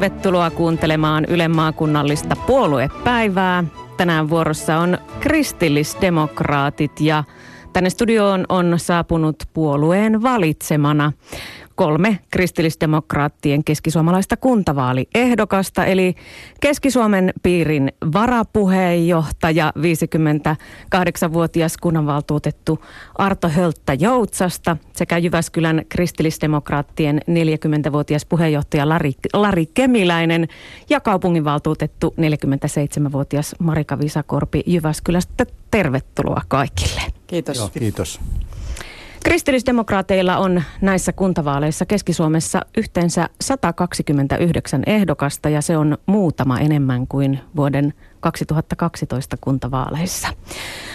Tervetuloa 0.00 0.50
kuuntelemaan 0.50 1.24
Ylen 1.24 1.56
maakunnallista 1.56 2.36
puoluepäivää. 2.46 3.64
Tänään 3.96 4.30
vuorossa 4.30 4.76
on 4.76 4.98
kristillisdemokraatit 5.20 7.00
ja 7.00 7.24
tänne 7.72 7.90
studioon 7.90 8.44
on 8.48 8.74
saapunut 8.76 9.36
puolueen 9.52 10.22
valitsemana 10.22 11.12
kolme 11.80 12.18
kristillisdemokraattien 12.30 13.64
keskisuomalaista 13.64 14.36
kuntavaaliehdokasta, 14.36 15.84
eli 15.84 16.14
Keski-Suomen 16.60 17.32
piirin 17.42 17.92
varapuheenjohtaja, 18.12 19.72
58-vuotias 19.78 21.76
kunnanvaltuutettu 21.76 22.84
Arto 23.14 23.48
Hölttä 23.48 23.94
Joutsasta 23.94 24.76
sekä 24.96 25.18
Jyväskylän 25.18 25.82
kristillisdemokraattien 25.88 27.20
40-vuotias 27.30 28.24
puheenjohtaja 28.24 28.88
Lari, 28.88 29.12
Lari 29.32 29.66
Kemiläinen 29.66 30.48
ja 30.90 31.00
kaupunginvaltuutettu 31.00 32.14
47-vuotias 32.20 33.54
Marika 33.58 33.98
Visakorpi 33.98 34.62
Jyväskylästä. 34.66 35.46
Tervetuloa 35.70 36.42
kaikille. 36.48 37.02
Kiitos. 37.26 37.56
Joo, 37.56 37.68
kiitos. 37.68 38.20
Kristillisdemokraateilla 39.24 40.36
on 40.36 40.62
näissä 40.80 41.12
kuntavaaleissa 41.12 41.86
Keski-Suomessa 41.86 42.60
yhteensä 42.76 43.28
129 43.40 44.82
ehdokasta 44.86 45.48
ja 45.48 45.60
se 45.62 45.76
on 45.76 45.98
muutama 46.06 46.58
enemmän 46.58 47.06
kuin 47.06 47.40
vuoden 47.56 47.94
2012 48.20 49.36
kuntavaaleissa. 49.40 50.28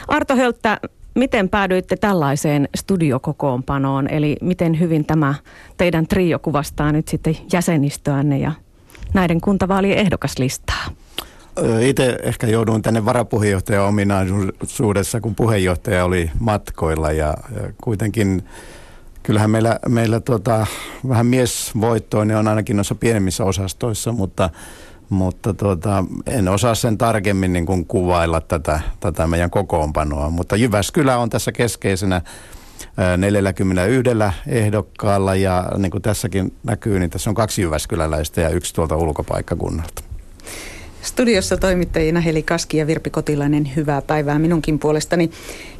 Arto 0.07 0.35
Hölttä, 0.35 0.79
miten 1.15 1.49
päädyitte 1.49 1.95
tällaiseen 1.95 2.69
studiokokoonpanoon, 2.77 4.07
eli 4.07 4.37
miten 4.41 4.79
hyvin 4.79 5.05
tämä 5.05 5.33
teidän 5.77 6.07
trio 6.07 6.39
kuvastaa 6.39 6.91
nyt 6.91 7.07
sitten 7.07 7.37
jäsenistöänne 7.53 8.37
ja 8.37 8.51
näiden 9.13 9.41
kuntavaalien 9.41 9.97
ehdokaslistaa? 9.97 10.85
Itse 11.81 12.17
ehkä 12.23 12.47
jouduin 12.47 12.81
tänne 12.81 13.05
varapuheenjohtajan 13.05 13.85
ominaisuudessa, 13.85 15.21
kun 15.21 15.35
puheenjohtaja 15.35 16.05
oli 16.05 16.31
matkoilla 16.39 17.11
ja, 17.11 17.33
ja 17.55 17.73
kuitenkin 17.83 18.43
kyllähän 19.23 19.49
meillä, 19.49 19.79
meillä 19.89 20.19
tota, 20.19 20.67
vähän 21.09 21.25
miesvoittoinen 21.25 22.37
on 22.37 22.47
ainakin 22.47 22.75
noissa 22.75 22.95
pienemmissä 22.95 23.43
osastoissa, 23.43 24.11
mutta, 24.11 24.49
mutta 25.09 25.53
tota, 25.53 26.05
en 26.27 26.47
osaa 26.47 26.75
sen 26.75 26.97
tarkemmin 26.97 27.53
niin 27.53 27.65
kuin 27.65 27.85
kuvailla 27.85 28.41
tätä, 28.41 28.79
tätä 28.99 29.27
meidän 29.27 29.49
kokoonpanoa. 29.49 30.29
Mutta 30.29 30.55
Jyväskylä 30.55 31.17
on 31.17 31.29
tässä 31.29 31.51
keskeisenä 31.51 32.21
41 33.17 34.11
ehdokkaalla 34.47 35.35
ja 35.35 35.65
niin 35.77 35.91
kuin 35.91 36.01
tässäkin 36.01 36.53
näkyy, 36.63 36.99
niin 36.99 37.09
tässä 37.09 37.29
on 37.29 37.35
kaksi 37.35 37.61
Jyväskyläläistä 37.61 38.41
ja 38.41 38.49
yksi 38.49 38.73
tuolta 38.73 38.95
ulkopaikkakunnalta. 38.95 40.14
Studiossa 41.05 41.57
toimittajina 41.57 42.19
Heli 42.19 42.43
Kaski 42.43 42.77
ja 42.77 42.87
Virpi 42.87 43.09
Kotilainen, 43.09 43.71
hyvää 43.75 44.01
päivää 44.01 44.39
minunkin 44.39 44.79
puolestani. 44.79 45.29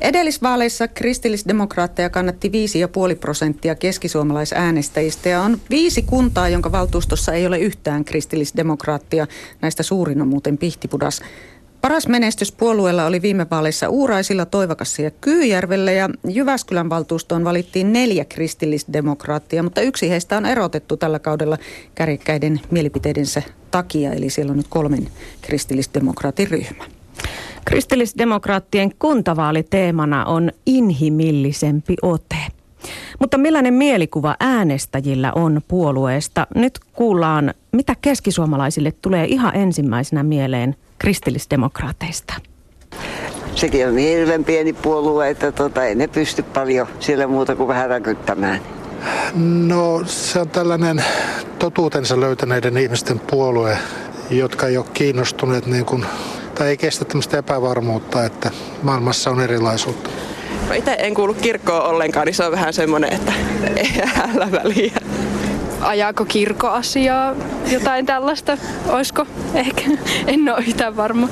Edellisvaaleissa 0.01 0.87
kristillisdemokraatteja 0.87 2.09
kannatti 2.09 2.51
5,5 3.11 3.15
prosenttia 3.19 3.75
keskisuomalaisäänestäjistä 3.75 5.29
ja 5.29 5.41
on 5.41 5.61
viisi 5.69 6.01
kuntaa, 6.01 6.49
jonka 6.49 6.71
valtuustossa 6.71 7.33
ei 7.33 7.47
ole 7.47 7.59
yhtään 7.59 8.05
kristillisdemokraattia. 8.05 9.27
Näistä 9.61 9.83
suurin 9.83 10.21
on 10.21 10.27
muuten 10.27 10.57
Pihtipudas. 10.57 11.21
Paras 11.85 12.07
menestys 12.07 12.51
puolueella 12.51 13.05
oli 13.05 13.21
viime 13.21 13.47
vaaleissa 13.51 13.89
Uuraisilla, 13.89 14.45
Toivakassa 14.45 15.01
ja 15.01 15.11
Kyyjärvellä 15.11 15.91
ja 15.91 16.09
Jyväskylän 16.29 16.89
valtuustoon 16.89 17.43
valittiin 17.43 17.93
neljä 17.93 18.25
kristillisdemokraattia, 18.25 19.63
mutta 19.63 19.81
yksi 19.81 20.09
heistä 20.09 20.37
on 20.37 20.45
erotettu 20.45 20.97
tällä 20.97 21.19
kaudella 21.19 21.57
kärikkäiden 21.95 22.61
mielipiteidensä 22.71 23.41
takia, 23.71 24.13
eli 24.13 24.29
siellä 24.29 24.51
on 24.51 24.57
nyt 24.57 24.67
kolmen 24.69 25.07
kristillisdemokraatin 25.41 26.47
ryhmä. 26.47 26.83
Kristillisdemokraattien 27.65 28.91
kuntavaaliteemana 28.99 30.25
on 30.25 30.51
inhimillisempi 30.65 31.95
ote. 32.01 32.54
Mutta 33.19 33.37
millainen 33.37 33.73
mielikuva 33.73 34.35
äänestäjillä 34.39 35.31
on 35.35 35.61
puolueesta? 35.67 36.47
Nyt 36.55 36.79
kuullaan, 36.93 37.53
mitä 37.71 37.95
keskisuomalaisille 38.01 38.93
tulee 39.01 39.25
ihan 39.25 39.55
ensimmäisenä 39.55 40.23
mieleen 40.23 40.75
kristillisdemokraateista? 40.97 42.33
Sekin 43.55 43.87
on 43.87 43.95
niin 43.95 44.17
hirveän 44.17 44.43
pieni 44.43 44.73
puolue, 44.73 45.29
että 45.29 45.51
tota, 45.51 45.83
ei 45.83 45.95
ne 45.95 46.07
pysty 46.07 46.43
paljon 46.43 46.87
siellä 46.99 47.27
muuta 47.27 47.55
kuin 47.55 47.67
vähän 47.67 47.89
rakyttämään. 47.89 48.59
No 49.67 50.01
se 50.05 50.39
on 50.39 50.49
tällainen 50.49 51.03
totuutensa 51.59 52.19
löytäneiden 52.19 52.77
ihmisten 52.77 53.19
puolue, 53.19 53.77
jotka 54.29 54.67
ei 54.67 54.77
ole 54.77 54.85
kiinnostuneet 54.93 55.65
niin 55.65 55.85
kuin, 55.85 56.05
tai 56.55 56.67
ei 56.67 56.77
kestä 56.77 57.05
tämmöistä 57.05 57.37
epävarmuutta, 57.37 58.25
että 58.25 58.51
maailmassa 58.83 59.29
on 59.29 59.41
erilaisuutta. 59.41 60.09
No 60.69 60.75
itse 60.75 60.95
en 60.99 61.13
kuulu 61.13 61.33
kirkkoon 61.33 61.85
ollenkaan, 61.85 62.25
niin 62.25 62.35
se 62.35 62.43
on 62.43 62.51
vähän 62.51 62.73
semmoinen, 62.73 63.13
että 63.13 63.33
ei 63.75 63.91
älä 64.35 64.51
väliä 64.51 64.91
ajaako 65.85 66.25
kirkoasiaa, 66.25 67.35
jotain 67.71 68.05
tällaista, 68.05 68.57
oisko 68.89 69.27
ehkä, 69.53 69.81
en 70.27 70.49
ole 70.49 70.59
yhtään 70.59 70.97
varma. 70.97 71.29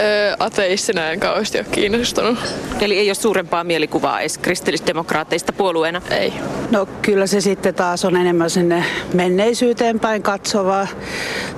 Öö, 0.00 0.34
ateistina 0.38 1.10
en 1.10 1.20
kauheasti 1.20 1.58
ole 1.58 1.66
kiinnostunut. 1.70 2.38
Eli 2.80 2.98
ei 2.98 3.08
ole 3.08 3.14
suurempaa 3.14 3.64
mielikuvaa 3.64 4.20
edes 4.20 4.38
kristillisdemokraatteista 4.38 5.52
puolueena? 5.52 6.02
Ei. 6.10 6.32
No 6.70 6.86
kyllä 7.02 7.26
se 7.26 7.40
sitten 7.40 7.74
taas 7.74 8.04
on 8.04 8.16
enemmän 8.16 8.50
sinne 8.50 8.84
menneisyyteen 9.14 10.00
päin 10.00 10.22
katsovaa 10.22 10.86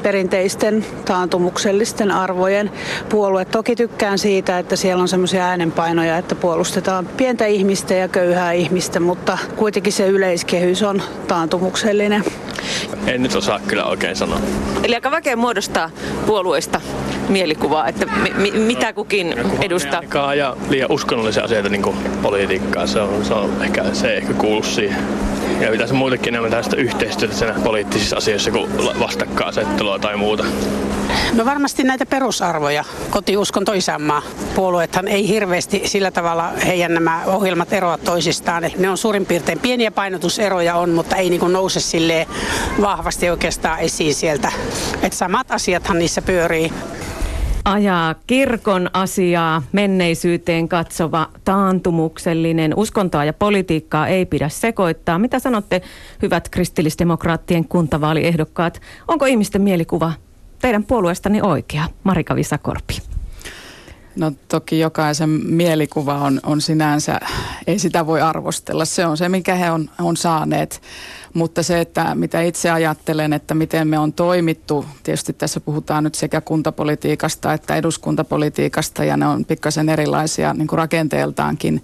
perinteisten 0.02 0.86
taantumuksellisten 1.04 2.10
arvojen 2.10 2.70
puolue. 3.08 3.44
Toki 3.44 3.76
tykkään 3.76 4.18
siitä, 4.18 4.58
että 4.58 4.76
siellä 4.76 5.02
on 5.02 5.08
semmoisia 5.08 5.44
äänenpainoja, 5.44 6.18
että 6.18 6.34
puolustetaan 6.34 7.06
pientä 7.06 7.46
ihmistä 7.46 7.94
ja 7.94 8.08
köyhää 8.08 8.52
ihmistä, 8.52 9.00
mutta 9.00 9.38
kuitenkin 9.56 9.92
se 9.92 10.06
yleiskehys 10.06 10.82
on 10.82 11.02
taantumuksellinen. 11.28 12.24
En 13.06 13.22
nyt 13.22 13.34
osaa 13.34 13.60
kyllä 13.66 13.84
oikein 13.84 14.16
sanoa. 14.16 14.40
Eli 14.82 14.94
aika 14.94 15.10
vaikea 15.10 15.36
muodostaa 15.36 15.90
puolueista 16.26 16.80
mielikuvaa, 17.28 17.88
että 17.88 18.06
mi- 18.06 18.34
mi- 18.34 18.50
mitä 18.50 18.92
kukin 18.92 19.34
edustaa. 19.60 20.34
Ja 20.34 20.56
liian 20.68 20.92
uskonnollisia 20.92 21.44
asioita 21.44 21.68
niin 21.68 21.82
kuin 21.82 21.96
politiikkaa, 22.22 22.86
se 22.86 23.00
on, 23.00 23.24
se 23.24 23.34
on 23.34 23.62
ehkä, 23.62 23.84
se 23.92 24.14
ehkä 24.14 24.32
kuulu 24.32 24.62
siihen. 24.62 25.02
Ja 25.60 25.70
pitäisi 25.70 25.94
muutenkin 25.94 26.34
enemmän 26.34 26.50
tästä 26.50 26.76
yhteistyötä 26.76 27.34
siinä 27.34 27.54
poliittisissa 27.64 28.16
asioissa 28.16 28.50
kuin 28.50 28.70
vastakkainasettelua 29.00 29.98
tai 29.98 30.16
muuta. 30.16 30.44
No 31.34 31.44
varmasti 31.44 31.84
näitä 31.84 32.06
perusarvoja, 32.06 32.84
kotiuskonto, 33.10 33.72
isänmaa. 33.72 34.22
Puolueethan 34.54 35.08
ei 35.08 35.28
hirveästi 35.28 35.82
sillä 35.84 36.10
tavalla 36.10 36.52
heidän 36.66 36.94
nämä 36.94 37.22
ohjelmat 37.26 37.72
eroa 37.72 37.98
toisistaan. 37.98 38.62
Ne 38.78 38.90
on 38.90 38.98
suurin 38.98 39.26
piirtein 39.26 39.58
pieniä 39.58 39.90
painotuseroja 39.90 40.74
on, 40.74 40.90
mutta 40.90 41.16
ei 41.16 41.30
niin 41.30 41.52
nouse 41.52 41.80
sille 41.80 42.26
vahvasti 42.80 43.30
oikeastaan 43.30 43.78
esiin 43.78 44.14
sieltä. 44.14 44.52
Että 45.02 45.18
samat 45.18 45.50
asiathan 45.50 45.98
niissä 45.98 46.22
pyörii 46.22 46.72
ajaa 47.64 48.14
kirkon 48.26 48.90
asiaa, 48.92 49.62
menneisyyteen 49.72 50.68
katsova, 50.68 51.28
taantumuksellinen, 51.44 52.74
uskontoa 52.76 53.24
ja 53.24 53.32
politiikkaa 53.32 54.08
ei 54.08 54.26
pidä 54.26 54.48
sekoittaa. 54.48 55.18
Mitä 55.18 55.38
sanotte, 55.38 55.82
hyvät 56.22 56.48
kristillisdemokraattien 56.48 57.68
kuntavaaliehdokkaat? 57.68 58.80
Onko 59.08 59.26
ihmisten 59.26 59.62
mielikuva 59.62 60.12
teidän 60.58 60.84
puolueestani 60.84 61.40
oikea, 61.42 61.84
Marika 62.04 62.36
Visakorpi? 62.36 62.98
No 64.16 64.32
toki 64.48 64.78
jokaisen 64.78 65.28
mielikuva 65.30 66.14
on, 66.14 66.40
on 66.42 66.60
sinänsä, 66.60 67.20
ei 67.66 67.78
sitä 67.78 68.06
voi 68.06 68.20
arvostella. 68.20 68.84
Se 68.84 69.06
on 69.06 69.16
se, 69.16 69.28
mikä 69.28 69.54
he 69.54 69.70
on, 69.70 69.90
on 70.00 70.16
saaneet. 70.16 70.82
Mutta 71.34 71.62
se, 71.62 71.80
että 71.80 72.14
mitä 72.14 72.40
itse 72.40 72.70
ajattelen, 72.70 73.32
että 73.32 73.54
miten 73.54 73.88
me 73.88 73.98
on 73.98 74.12
toimittu, 74.12 74.84
tietysti 75.02 75.32
tässä 75.32 75.60
puhutaan 75.60 76.04
nyt 76.04 76.14
sekä 76.14 76.40
kuntapolitiikasta 76.40 77.52
että 77.52 77.76
eduskuntapolitiikasta 77.76 79.04
ja 79.04 79.16
ne 79.16 79.26
on 79.26 79.44
pikkasen 79.44 79.88
erilaisia 79.88 80.54
niin 80.54 80.68
kuin 80.68 80.78
rakenteeltaankin. 80.78 81.82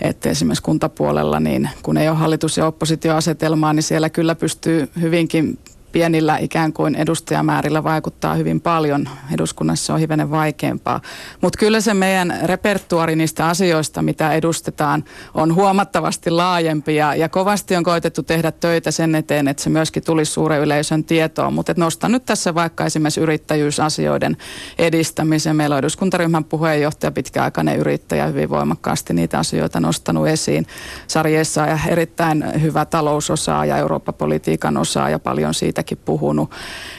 Että 0.00 0.30
esimerkiksi 0.30 0.62
kuntapuolella, 0.62 1.40
niin 1.40 1.70
kun 1.82 1.96
ei 1.96 2.08
ole 2.08 2.16
hallitus- 2.16 2.56
ja 2.56 2.66
oppositioasetelmaa, 2.66 3.72
niin 3.72 3.82
siellä 3.82 4.10
kyllä 4.10 4.34
pystyy 4.34 4.88
hyvinkin 5.00 5.58
pienillä 5.92 6.38
ikään 6.38 6.72
kuin 6.72 6.94
edustajamäärillä 6.94 7.84
vaikuttaa 7.84 8.34
hyvin 8.34 8.60
paljon. 8.60 9.08
Eduskunnassa 9.34 9.94
on 9.94 10.00
hivenen 10.00 10.30
vaikeampaa. 10.30 11.00
Mutta 11.40 11.58
kyllä 11.58 11.80
se 11.80 11.94
meidän 11.94 12.38
repertuari 12.44 13.16
niistä 13.16 13.46
asioista, 13.46 14.02
mitä 14.02 14.32
edustetaan, 14.32 15.04
on 15.34 15.54
huomattavasti 15.54 16.30
laajempi 16.30 16.96
ja, 16.96 17.14
ja 17.14 17.28
kovasti 17.28 17.76
on 17.76 17.84
koitettu 17.84 18.22
tehdä 18.22 18.52
töitä 18.52 18.90
sen 18.90 19.14
eteen, 19.14 19.48
että 19.48 19.62
se 19.62 19.70
myöskin 19.70 20.04
tulisi 20.04 20.32
suuren 20.32 20.60
yleisön 20.60 21.04
tietoon. 21.04 21.54
Mutta 21.54 21.74
nostan 21.76 22.12
nyt 22.12 22.24
tässä 22.24 22.54
vaikka 22.54 22.84
esimerkiksi 22.84 23.20
yrittäjyysasioiden 23.20 24.36
edistämisen. 24.78 25.56
Meillä 25.56 25.74
on 25.74 25.78
eduskuntaryhmän 25.78 26.44
puheenjohtaja, 26.44 27.12
pitkäaikainen 27.12 27.78
yrittäjä, 27.78 28.26
hyvin 28.26 28.50
voimakkaasti 28.50 29.14
niitä 29.14 29.38
asioita 29.38 29.80
nostanut 29.80 30.28
esiin. 30.28 30.66
Sarjeessa 31.06 31.66
ja 31.66 31.78
erittäin 31.88 32.62
hyvä 32.62 32.84
talousosaaja, 32.84 33.76
Eurooppa-politiikan 33.76 34.76
osaaja, 34.76 35.18
paljon 35.18 35.54
siitä 35.54 35.81
siitäkin 35.82 35.98
puhunut. 36.04 36.50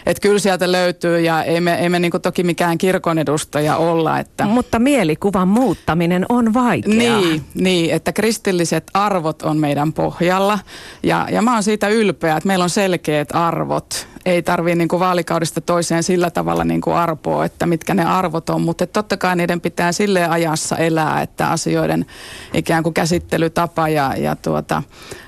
Että 0.06 0.22
kyllä 0.22 0.40
sieltä 0.40 0.72
löytyy 0.72 1.20
ja 1.20 1.44
ei 1.44 1.62
me, 1.62 1.76
ei 1.76 1.90
me 1.90 2.00
niin 2.00 2.12
toki 2.22 2.44
mikään 2.44 2.78
kirkon 2.78 3.20
edustaja 3.20 3.78
olla. 3.78 4.20
Että... 4.20 4.46
Mutta 4.46 4.80
mielikuvan 4.80 5.48
muuttaminen 5.48 6.26
on 6.30 6.54
vaikeaa. 6.54 7.20
Niin, 7.20 7.44
niin, 7.54 7.92
että 7.94 8.14
kristilliset 8.14 8.84
arvot 8.94 9.42
on 9.42 9.58
meidän 9.58 9.94
pohjalla 9.94 10.60
ja, 11.04 11.28
ja 11.32 11.42
mä 11.42 11.54
oon 11.54 11.64
siitä 11.64 11.88
ylpeä, 11.88 12.38
että 12.38 12.48
meillä 12.48 12.64
on 12.64 12.70
selkeät 12.70 13.30
arvot 13.36 14.08
ei 14.26 14.44
tarvitse 14.44 14.76
niin 14.76 15.00
vaalikaudesta 15.00 15.62
toiseen 15.62 16.04
sillä 16.04 16.32
tavalla 16.32 16.64
niin 16.64 16.82
kuin 16.82 16.96
arpoa, 16.96 17.46
että 17.46 17.66
mitkä 17.66 17.94
ne 17.94 18.06
arvot 18.06 18.50
on, 18.50 18.62
mutta 18.62 18.88
totta 18.88 19.18
kai 19.18 19.36
niiden 19.36 19.62
pitää 19.62 19.92
sille 19.92 20.28
ajassa 20.28 20.78
elää, 20.78 21.22
että 21.22 21.52
asioiden 21.52 22.06
ikään 22.54 22.84
kuin 22.84 22.94
käsittelytapa 22.94 23.90
ja, 23.90 24.16
ja 24.18 24.36
tuota, 24.36 24.84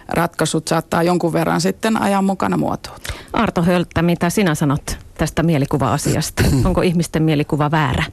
ratkaisut 0.07 0.67
saattaa 0.67 1.03
jonkun 1.03 1.33
verran 1.33 1.61
sitten 1.61 2.01
ajan 2.01 2.25
mukana 2.25 2.57
muotoutua. 2.57 3.15
Arto 3.33 3.63
Hölttä, 3.63 4.01
mitä 4.01 4.29
sinä 4.29 4.55
sanot 4.55 4.97
tästä 5.17 5.43
mielikuva-asiasta? 5.43 6.43
Onko 6.65 6.81
ihmisten 6.81 7.23
mielikuva 7.23 7.71
väärä? 7.71 8.03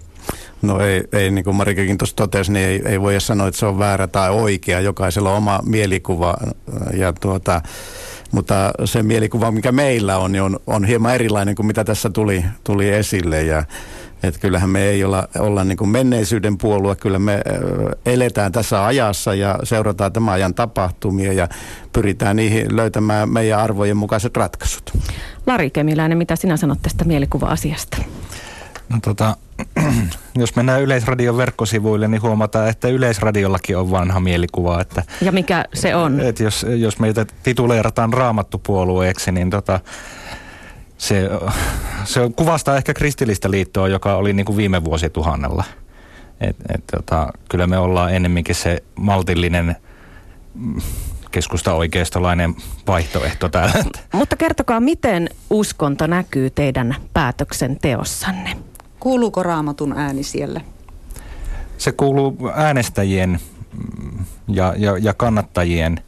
No 0.62 0.80
ei, 0.80 1.04
ei 1.12 1.30
niin 1.30 1.44
kuin 1.44 1.56
Marikakin 1.56 1.98
tuossa 1.98 2.16
totesi, 2.16 2.52
niin 2.52 2.68
ei, 2.68 2.82
ei 2.84 3.00
voi 3.00 3.20
sanoa, 3.20 3.48
että 3.48 3.60
se 3.60 3.66
on 3.66 3.78
väärä 3.78 4.06
tai 4.06 4.30
oikea. 4.30 4.80
Jokaisella 4.80 5.30
on 5.30 5.36
oma 5.36 5.60
mielikuva 5.64 6.36
ja 6.96 7.12
tuota, 7.12 7.60
mutta 8.32 8.70
se 8.84 9.02
mielikuva, 9.02 9.50
mikä 9.50 9.72
meillä 9.72 10.18
on, 10.18 10.32
niin 10.32 10.42
on, 10.42 10.60
on 10.66 10.84
hieman 10.84 11.14
erilainen 11.14 11.54
kuin 11.54 11.66
mitä 11.66 11.84
tässä 11.84 12.10
tuli, 12.10 12.44
tuli 12.64 12.90
esille. 12.90 13.42
Ja, 13.42 13.64
että 14.22 14.40
kyllähän 14.40 14.70
me 14.70 14.84
ei 14.84 15.04
olla, 15.04 15.28
olla 15.38 15.64
niin 15.64 15.76
kuin 15.76 15.90
menneisyyden 15.90 16.58
puolue, 16.58 16.96
kyllä 16.96 17.18
me 17.18 17.42
eletään 18.06 18.52
tässä 18.52 18.86
ajassa 18.86 19.34
ja 19.34 19.58
seurataan 19.62 20.12
tämän 20.12 20.34
ajan 20.34 20.54
tapahtumia 20.54 21.32
ja 21.32 21.48
pyritään 21.92 22.36
niihin 22.36 22.76
löytämään 22.76 23.28
meidän 23.28 23.58
arvojen 23.58 23.96
mukaiset 23.96 24.36
ratkaisut. 24.36 24.90
Lari 25.46 25.70
Kemiläinen, 25.70 26.18
mitä 26.18 26.36
sinä 26.36 26.56
sanot 26.56 26.82
tästä 26.82 27.04
mielikuva-asiasta? 27.04 27.96
No 28.92 28.98
tota, 29.02 29.36
jos 30.34 30.56
mennään 30.56 30.82
Yleisradion 30.82 31.36
verkkosivuille, 31.36 32.08
niin 32.08 32.22
huomataan, 32.22 32.68
että 32.68 32.88
Yleisradiollakin 32.88 33.76
on 33.76 33.90
vanha 33.90 34.20
mielikuva. 34.20 34.80
Että, 34.80 35.02
ja 35.20 35.32
mikä 35.32 35.64
se 35.74 35.94
on? 35.94 36.20
Että 36.20 36.42
jos, 36.42 36.66
jos 36.76 36.98
meitä 36.98 37.26
tituleerataan 37.42 38.12
raamattupuolueeksi, 38.12 39.32
niin 39.32 39.50
tota, 39.50 39.80
se, 40.98 41.30
se 42.04 42.20
kuvastaa 42.36 42.76
ehkä 42.76 42.94
kristillistä 42.94 43.50
liittoa, 43.50 43.88
joka 43.88 44.14
oli 44.14 44.32
niin 44.32 44.46
kuin 44.46 44.56
viime 44.56 44.84
vuosituhannella. 44.84 45.64
Et, 46.40 46.56
et, 46.74 46.84
tota, 46.96 47.28
kyllä 47.48 47.66
me 47.66 47.78
ollaan 47.78 48.14
ennemminkin 48.14 48.54
se 48.54 48.82
maltillinen 48.94 49.76
keskusta 51.30 51.74
oikeistolainen 51.74 52.54
vaihtoehto 52.86 53.48
täällä. 53.48 53.84
Mutta 54.12 54.36
kertokaa, 54.36 54.80
miten 54.80 55.30
uskonto 55.50 56.06
näkyy 56.06 56.50
teidän 56.50 56.96
päätöksenteossanne? 57.14 58.56
Kuuluuko 59.02 59.42
raamatun 59.42 59.92
ääni 59.98 60.22
siellä? 60.22 60.60
Se 61.78 61.92
kuuluu 61.92 62.50
äänestäjien 62.54 63.30
mm, 63.30 64.24
ja, 64.48 64.74
ja, 64.76 64.98
ja 64.98 65.14
kannattajien 65.14 66.00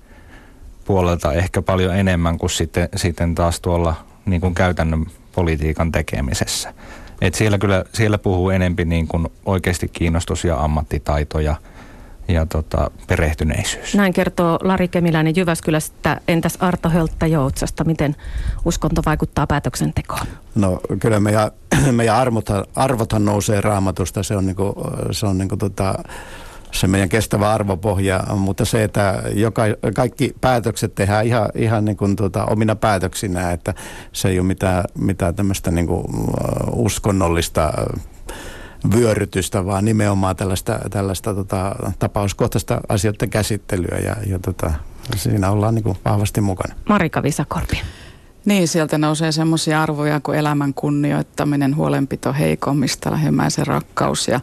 puolelta 0.84 1.32
ehkä 1.32 1.62
paljon 1.62 1.96
enemmän 1.96 2.38
kuin 2.38 2.50
sitten, 2.50 2.88
sitten 2.96 3.34
taas 3.34 3.60
tuolla 3.60 3.94
niin 4.26 4.40
kuin 4.40 4.54
käytännön 4.54 5.06
politiikan 5.34 5.92
tekemisessä. 5.92 6.74
Et 7.20 7.34
siellä 7.34 7.58
kyllä 7.58 7.84
siellä 7.92 8.18
puhuu 8.18 8.50
enempi 8.50 8.84
niin 8.84 9.08
kuin 9.08 9.28
oikeasti 9.44 9.88
kiinnostus 9.88 10.44
ja 10.44 10.64
ammattitaito 10.64 11.40
ja, 11.40 11.56
ja 12.28 12.46
tota, 12.46 12.90
perehtyneisyys. 13.06 13.94
Näin 13.94 14.12
kertoo 14.12 14.58
Lari 14.62 14.88
Kemiläinen 14.88 15.36
Jyväskylästä. 15.36 16.20
Entäs 16.28 16.56
Arto 16.60 16.88
Hölttä 16.88 17.26
Joutsasta? 17.26 17.84
Miten 17.84 18.16
uskonto 18.64 19.02
vaikuttaa 19.06 19.46
päätöksentekoon? 19.46 20.26
No 20.54 20.80
kyllä 21.00 21.20
meidän, 21.20 21.50
meidän 21.90 22.16
arvothan, 22.16 22.64
arvothan 22.76 23.24
nousee 23.24 23.60
raamatusta. 23.60 24.22
Se 24.22 24.36
on, 24.36 24.46
niinku, 24.46 24.74
se 25.10 25.26
on 25.26 25.38
niinku 25.38 25.56
tota, 25.56 25.94
se 26.74 26.86
meidän 26.86 27.08
kestävä 27.08 27.52
arvopohja, 27.52 28.24
mutta 28.36 28.64
se, 28.64 28.84
että 28.84 29.22
joka, 29.34 29.62
kaikki 29.94 30.34
päätökset 30.40 30.94
tehdään 30.94 31.26
ihan, 31.26 31.48
ihan 31.54 31.84
niin 31.84 31.96
kuin 31.96 32.16
tuota, 32.16 32.44
omina 32.44 32.76
päätöksinä, 32.76 33.52
että 33.52 33.74
se 34.12 34.28
ei 34.28 34.38
ole 34.38 34.46
mitään, 34.46 34.84
mitään 34.98 35.34
tämmöistä 35.34 35.70
niin 35.70 35.86
kuin 35.86 36.04
uskonnollista 36.72 37.72
vyörytystä, 38.92 39.66
vaan 39.66 39.84
nimenomaan 39.84 40.36
tällaista, 40.36 40.80
tällaista 40.90 41.34
tota, 41.34 41.76
tapauskohtaista 41.98 42.80
asioiden 42.88 43.30
käsittelyä 43.30 43.98
ja, 43.98 44.16
ja 44.26 44.38
tota, 44.38 44.72
siinä 45.16 45.50
ollaan 45.50 45.74
niin 45.74 45.82
kuin 45.82 45.96
vahvasti 46.04 46.40
mukana. 46.40 46.74
Marika 46.88 47.22
Visakorpi. 47.22 47.80
Niin, 48.44 48.68
sieltä 48.68 48.98
nousee 48.98 49.32
semmoisia 49.32 49.82
arvoja 49.82 50.20
kuin 50.20 50.38
elämän 50.38 50.74
kunnioittaminen, 50.74 51.76
huolenpito 51.76 52.32
heikommista, 52.32 53.10
lähimmäisen 53.10 53.66
rakkaus 53.66 54.28
ja 54.28 54.40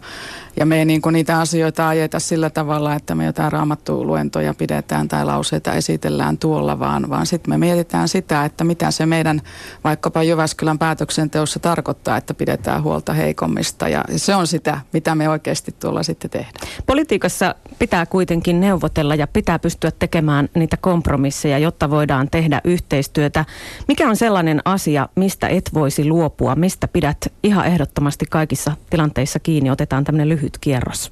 ja 0.59 0.65
me 0.65 0.80
ei 0.80 0.86
niin 0.86 1.01
kuin 1.01 1.13
niitä 1.13 1.39
asioita 1.39 1.88
ajeta 1.88 2.19
sillä 2.19 2.50
tavalla, 2.50 2.95
että 2.95 3.15
me 3.15 3.25
jotain 3.25 3.51
raamattuuluentoja 3.51 4.53
pidetään 4.53 5.07
tai 5.07 5.25
lauseita 5.25 5.74
esitellään 5.74 6.38
tuolla, 6.38 6.80
vaan, 6.80 7.09
vaan 7.09 7.25
sitten 7.25 7.53
me 7.53 7.57
mietitään 7.57 8.07
sitä, 8.07 8.45
että 8.45 8.63
mitä 8.63 8.92
se 8.92 9.06
meidän 9.06 9.42
vaikkapa 9.83 10.24
Jyväskylän 10.24 10.80
päätöksenteossa 10.80 11.59
tarkoittaa, 11.59 12.18
että 12.18 12.33
pidetään 12.33 12.83
huolta 12.83 13.13
heikommista. 13.13 13.88
Ja 13.88 14.03
se 14.15 14.36
on 14.36 14.48
sitä, 14.48 14.81
mitä 14.94 15.15
me 15.15 15.30
oikeasti 15.30 15.75
tuolla 15.80 16.03
sitten 16.03 16.30
tehdään. 16.30 16.68
Politiikassa 16.86 17.56
pitää 17.80 18.06
kuitenkin 18.06 18.59
neuvotella 18.59 19.15
ja 19.15 19.27
pitää 19.27 19.59
pystyä 19.59 19.92
tekemään 19.92 20.50
niitä 20.56 20.77
kompromisseja, 20.77 21.57
jotta 21.57 21.89
voidaan 21.89 22.30
tehdä 22.31 22.62
yhteistyötä. 22.63 23.45
Mikä 23.88 24.09
on 24.09 24.15
sellainen 24.15 24.62
asia, 24.65 25.09
mistä 25.15 25.47
et 25.47 25.69
voisi 25.74 26.06
luopua, 26.06 26.56
mistä 26.56 26.88
pidät 26.88 27.18
ihan 27.44 27.65
ehdottomasti 27.65 28.25
kaikissa 28.30 28.71
tilanteissa 28.89 29.39
kiinni? 29.39 29.69
Otetaan 29.69 30.04
tämmöinen 30.04 30.30
lyhyt 30.30 30.50
lyhyt 30.51 30.57
kierros. 30.62 31.12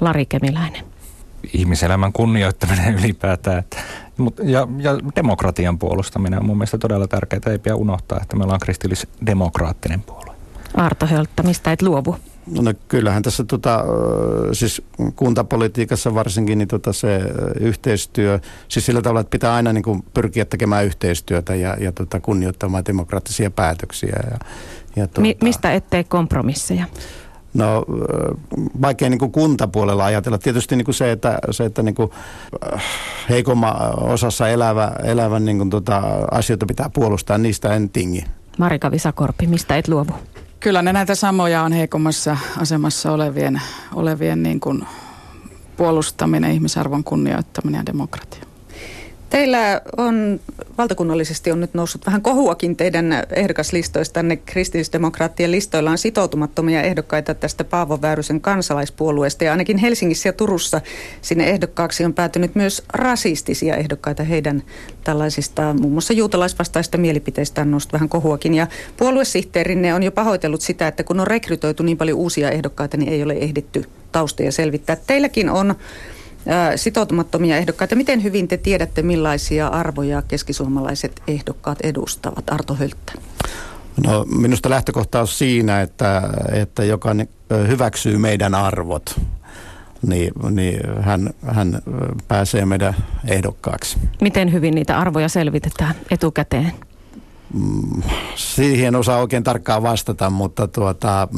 Lari 0.00 0.26
Kemiläinen. 0.26 0.84
Ihmiselämän 1.52 2.12
kunnioittaminen 2.12 2.94
ylipäätään 2.98 3.58
että, 3.58 3.76
ja, 4.42 4.68
ja 4.78 4.98
demokratian 5.16 5.78
puolustaminen 5.78 6.38
on 6.38 6.46
mun 6.46 6.56
mielestä 6.56 6.78
todella 6.78 7.08
tärkeää. 7.08 7.40
Ei 7.46 7.58
pidä 7.58 7.74
unohtaa, 7.74 8.18
että 8.22 8.36
me 8.36 8.44
ollaan 8.44 8.60
kristillis-demokraattinen 8.60 10.02
puolue. 10.02 10.34
Arto 10.74 11.06
Hölttä, 11.06 11.42
mistä 11.42 11.72
et 11.72 11.82
luovu? 11.82 12.16
No 12.46 12.74
kyllähän 12.88 13.22
tässä 13.22 13.44
tota, 13.44 13.84
siis 14.52 14.82
kuntapolitiikassa 15.16 16.14
varsinkin 16.14 16.58
niin 16.58 16.68
tota 16.68 16.92
se 16.92 17.20
yhteistyö, 17.60 18.40
siis 18.68 18.86
sillä 18.86 19.02
tavalla, 19.02 19.20
että 19.20 19.30
pitää 19.30 19.54
aina 19.54 19.72
niin 19.72 19.82
kuin 19.82 20.04
pyrkiä 20.14 20.44
tekemään 20.44 20.84
yhteistyötä 20.84 21.54
ja, 21.54 21.76
ja 21.80 21.92
tota, 21.92 22.20
kunnioittamaan 22.20 22.84
demokraattisia 22.86 23.50
päätöksiä. 23.50 24.16
Ja, 24.30 24.38
ja 24.96 25.06
tuota, 25.06 25.20
Mi- 25.20 25.36
mistä 25.42 25.72
ettei 25.72 26.04
kompromisseja? 26.04 26.86
No 27.54 27.84
vaikea 28.82 29.10
niin 29.10 29.18
kuin 29.18 29.32
kuntapuolella 29.32 30.04
ajatella. 30.04 30.38
Tietysti 30.38 30.76
niin 30.76 30.84
kuin 30.84 30.94
se, 30.94 31.12
että, 31.12 31.38
se, 31.50 31.64
että 31.64 31.82
niin 31.82 31.94
kuin 31.94 32.10
heikomma 33.28 33.72
osassa 33.96 34.48
elävä, 34.48 34.92
elävän 35.04 35.44
niin 35.44 35.58
kuin 35.58 35.70
tota, 35.70 36.02
asioita 36.30 36.66
pitää 36.66 36.90
puolustaa, 36.94 37.38
niistä 37.38 37.74
en 37.74 37.90
tingi. 37.90 38.24
Marika 38.58 38.90
Visakorpi, 38.90 39.46
mistä 39.46 39.76
et 39.76 39.88
luovu? 39.88 40.12
Kyllä 40.60 40.82
ne 40.82 40.92
näitä 40.92 41.14
samoja 41.14 41.62
on 41.62 41.72
heikommassa 41.72 42.36
asemassa 42.58 43.12
olevien, 43.12 43.62
olevien 43.94 44.42
niin 44.42 44.60
kuin 44.60 44.86
puolustaminen, 45.76 46.50
ihmisarvon 46.50 47.04
kunnioittaminen 47.04 47.78
ja 47.78 47.86
demokratia. 47.86 48.53
Teillä 49.34 49.80
on 49.96 50.40
valtakunnallisesti 50.78 51.52
on 51.52 51.60
nyt 51.60 51.74
noussut 51.74 52.06
vähän 52.06 52.22
kohuakin 52.22 52.76
teidän 52.76 53.06
ehdokaslistoistanne. 53.36 54.36
Kristillisdemokraattien 54.36 55.50
listoilla 55.50 55.90
on 55.90 55.98
sitoutumattomia 55.98 56.82
ehdokkaita 56.82 57.34
tästä 57.34 57.64
Paavo 57.64 57.98
Väyrysen 58.02 58.40
kansalaispuolueesta. 58.40 59.44
Ja 59.44 59.50
ainakin 59.50 59.76
Helsingissä 59.76 60.28
ja 60.28 60.32
Turussa 60.32 60.80
sinne 61.22 61.44
ehdokkaaksi 61.44 62.04
on 62.04 62.14
päätynyt 62.14 62.54
myös 62.54 62.82
rasistisia 62.92 63.76
ehdokkaita 63.76 64.22
heidän 64.22 64.62
tällaisista 65.04 65.74
muun 65.80 65.92
muassa 65.92 66.12
juutalaisvastaista 66.12 66.98
mielipiteistä 66.98 67.60
on 67.60 67.70
noussut 67.70 67.92
vähän 67.92 68.08
kohuakin. 68.08 68.54
Ja 68.54 68.66
puoluesihteerinne 68.96 69.94
on 69.94 70.02
jo 70.02 70.12
pahoitellut 70.12 70.60
sitä, 70.60 70.88
että 70.88 71.04
kun 71.04 71.20
on 71.20 71.26
rekrytoitu 71.26 71.82
niin 71.82 71.98
paljon 71.98 72.18
uusia 72.18 72.50
ehdokkaita, 72.50 72.96
niin 72.96 73.12
ei 73.12 73.22
ole 73.22 73.32
ehditty 73.32 73.84
taustoja 74.12 74.52
selvittää. 74.52 74.96
Teilläkin 74.96 75.50
on 75.50 75.74
sitoutumattomia 76.76 77.56
ehdokkaita. 77.56 77.96
Miten 77.96 78.22
hyvin 78.22 78.48
te 78.48 78.56
tiedätte, 78.56 79.02
millaisia 79.02 79.68
arvoja 79.68 80.22
keskisuomalaiset 80.22 81.22
ehdokkaat 81.28 81.78
edustavat? 81.80 82.44
Arto 82.50 82.74
Hölttä. 82.74 83.12
No, 84.06 84.24
minusta 84.38 84.70
lähtökohta 84.70 85.20
on 85.20 85.28
siinä, 85.28 85.80
että, 85.80 86.22
että 86.52 86.84
joka 86.84 87.10
hyväksyy 87.68 88.18
meidän 88.18 88.54
arvot, 88.54 89.20
niin, 90.06 90.32
niin 90.50 90.80
hän, 91.00 91.30
hän 91.46 91.78
pääsee 92.28 92.66
meidän 92.66 92.96
ehdokkaaksi. 93.28 93.98
Miten 94.20 94.52
hyvin 94.52 94.74
niitä 94.74 94.98
arvoja 94.98 95.28
selvitetään 95.28 95.94
etukäteen? 96.10 96.72
Mm, 97.54 98.02
siihen 98.34 98.96
osaa 98.96 99.18
oikein 99.18 99.44
tarkkaan 99.44 99.82
vastata, 99.82 100.30
mutta 100.30 100.68
tuota, 100.68 101.28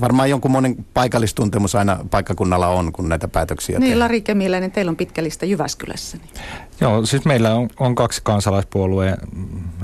varmaan 0.00 0.30
jonkun 0.30 0.50
monen 0.50 0.86
paikallistuntemus 0.94 1.74
aina 1.74 1.98
paikkakunnalla 2.10 2.68
on, 2.68 2.92
kun 2.92 3.08
näitä 3.08 3.28
päätöksiä 3.28 3.78
Niin, 3.78 3.82
tehdään. 3.82 3.98
Lari 3.98 4.20
Kemiläinen, 4.20 4.70
teillä 4.72 4.90
on 4.90 4.96
pitkä 4.96 5.22
lista 5.22 5.44
Jyväskylässä. 5.44 6.16
Niin. 6.16 6.30
Joo, 6.80 7.06
siis 7.06 7.24
meillä 7.24 7.54
on, 7.54 7.68
on 7.80 7.94
kaksi 7.94 8.20
kansalaispuolueen 8.24 9.16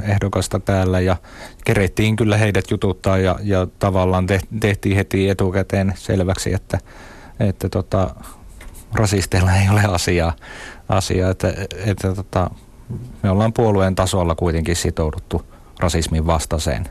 ehdokasta 0.03 0.61
täällä 0.61 1.01
ja 1.01 1.17
kerettiin 1.65 2.17
kyllä 2.17 2.37
heidät 2.37 2.71
jututtaa 2.71 3.19
ja, 3.19 3.39
ja 3.43 3.67
tavallaan 3.79 4.27
te, 4.27 4.41
tehtiin 4.61 4.97
heti 4.97 5.29
etukäteen 5.29 5.93
selväksi, 5.97 6.55
että, 6.55 6.79
että 7.41 7.69
tota, 7.69 8.15
rasisteilla 8.93 9.57
ei 9.57 9.69
ole 9.69 9.83
asiaa, 9.85 10.33
asiaa 10.89 11.31
että, 11.31 11.55
että 11.87 12.15
tota, 12.15 12.51
me 13.23 13.31
ollaan 13.31 13.53
puolueen 13.53 13.95
tasolla 13.95 14.35
kuitenkin 14.35 14.77
sitouduttu 14.77 15.43
rasismin 15.79 16.27
vastaiseen 16.27 16.85
Ja 16.85 16.91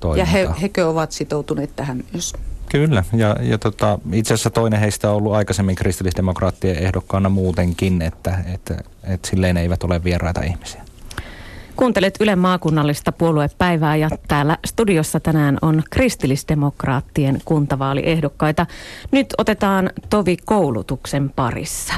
toimintaan. 0.00 0.32
he, 0.32 0.48
hekö 0.62 0.88
ovat 0.88 1.12
sitoutuneet 1.12 1.76
tähän 1.76 2.04
myös? 2.12 2.32
Kyllä, 2.70 3.04
ja, 3.12 3.36
ja 3.40 3.58
tota, 3.58 3.98
itse 4.12 4.34
asiassa 4.34 4.50
toinen 4.50 4.80
heistä 4.80 5.10
on 5.10 5.16
ollut 5.16 5.34
aikaisemmin 5.34 5.74
kristillisdemokraattien 5.76 6.78
ehdokkaana 6.78 7.28
muutenkin, 7.28 8.02
että, 8.02 8.38
että, 8.54 8.76
että 9.04 9.28
silleen 9.28 9.56
eivät 9.56 9.84
ole 9.84 10.04
vieraita 10.04 10.42
ihmisiä. 10.42 10.82
Kuuntelet 11.76 12.14
Yle 12.20 12.36
maakunnallista 12.36 13.12
puoluepäivää 13.12 13.96
ja 13.96 14.10
täällä 14.28 14.58
studiossa 14.66 15.20
tänään 15.20 15.58
on 15.62 15.82
kristillisdemokraattien 15.90 17.38
kuntavaaliehdokkaita. 17.44 18.66
Nyt 19.10 19.34
otetaan 19.38 19.90
tovi 20.10 20.36
koulutuksen 20.44 21.30
parissa. 21.30 21.94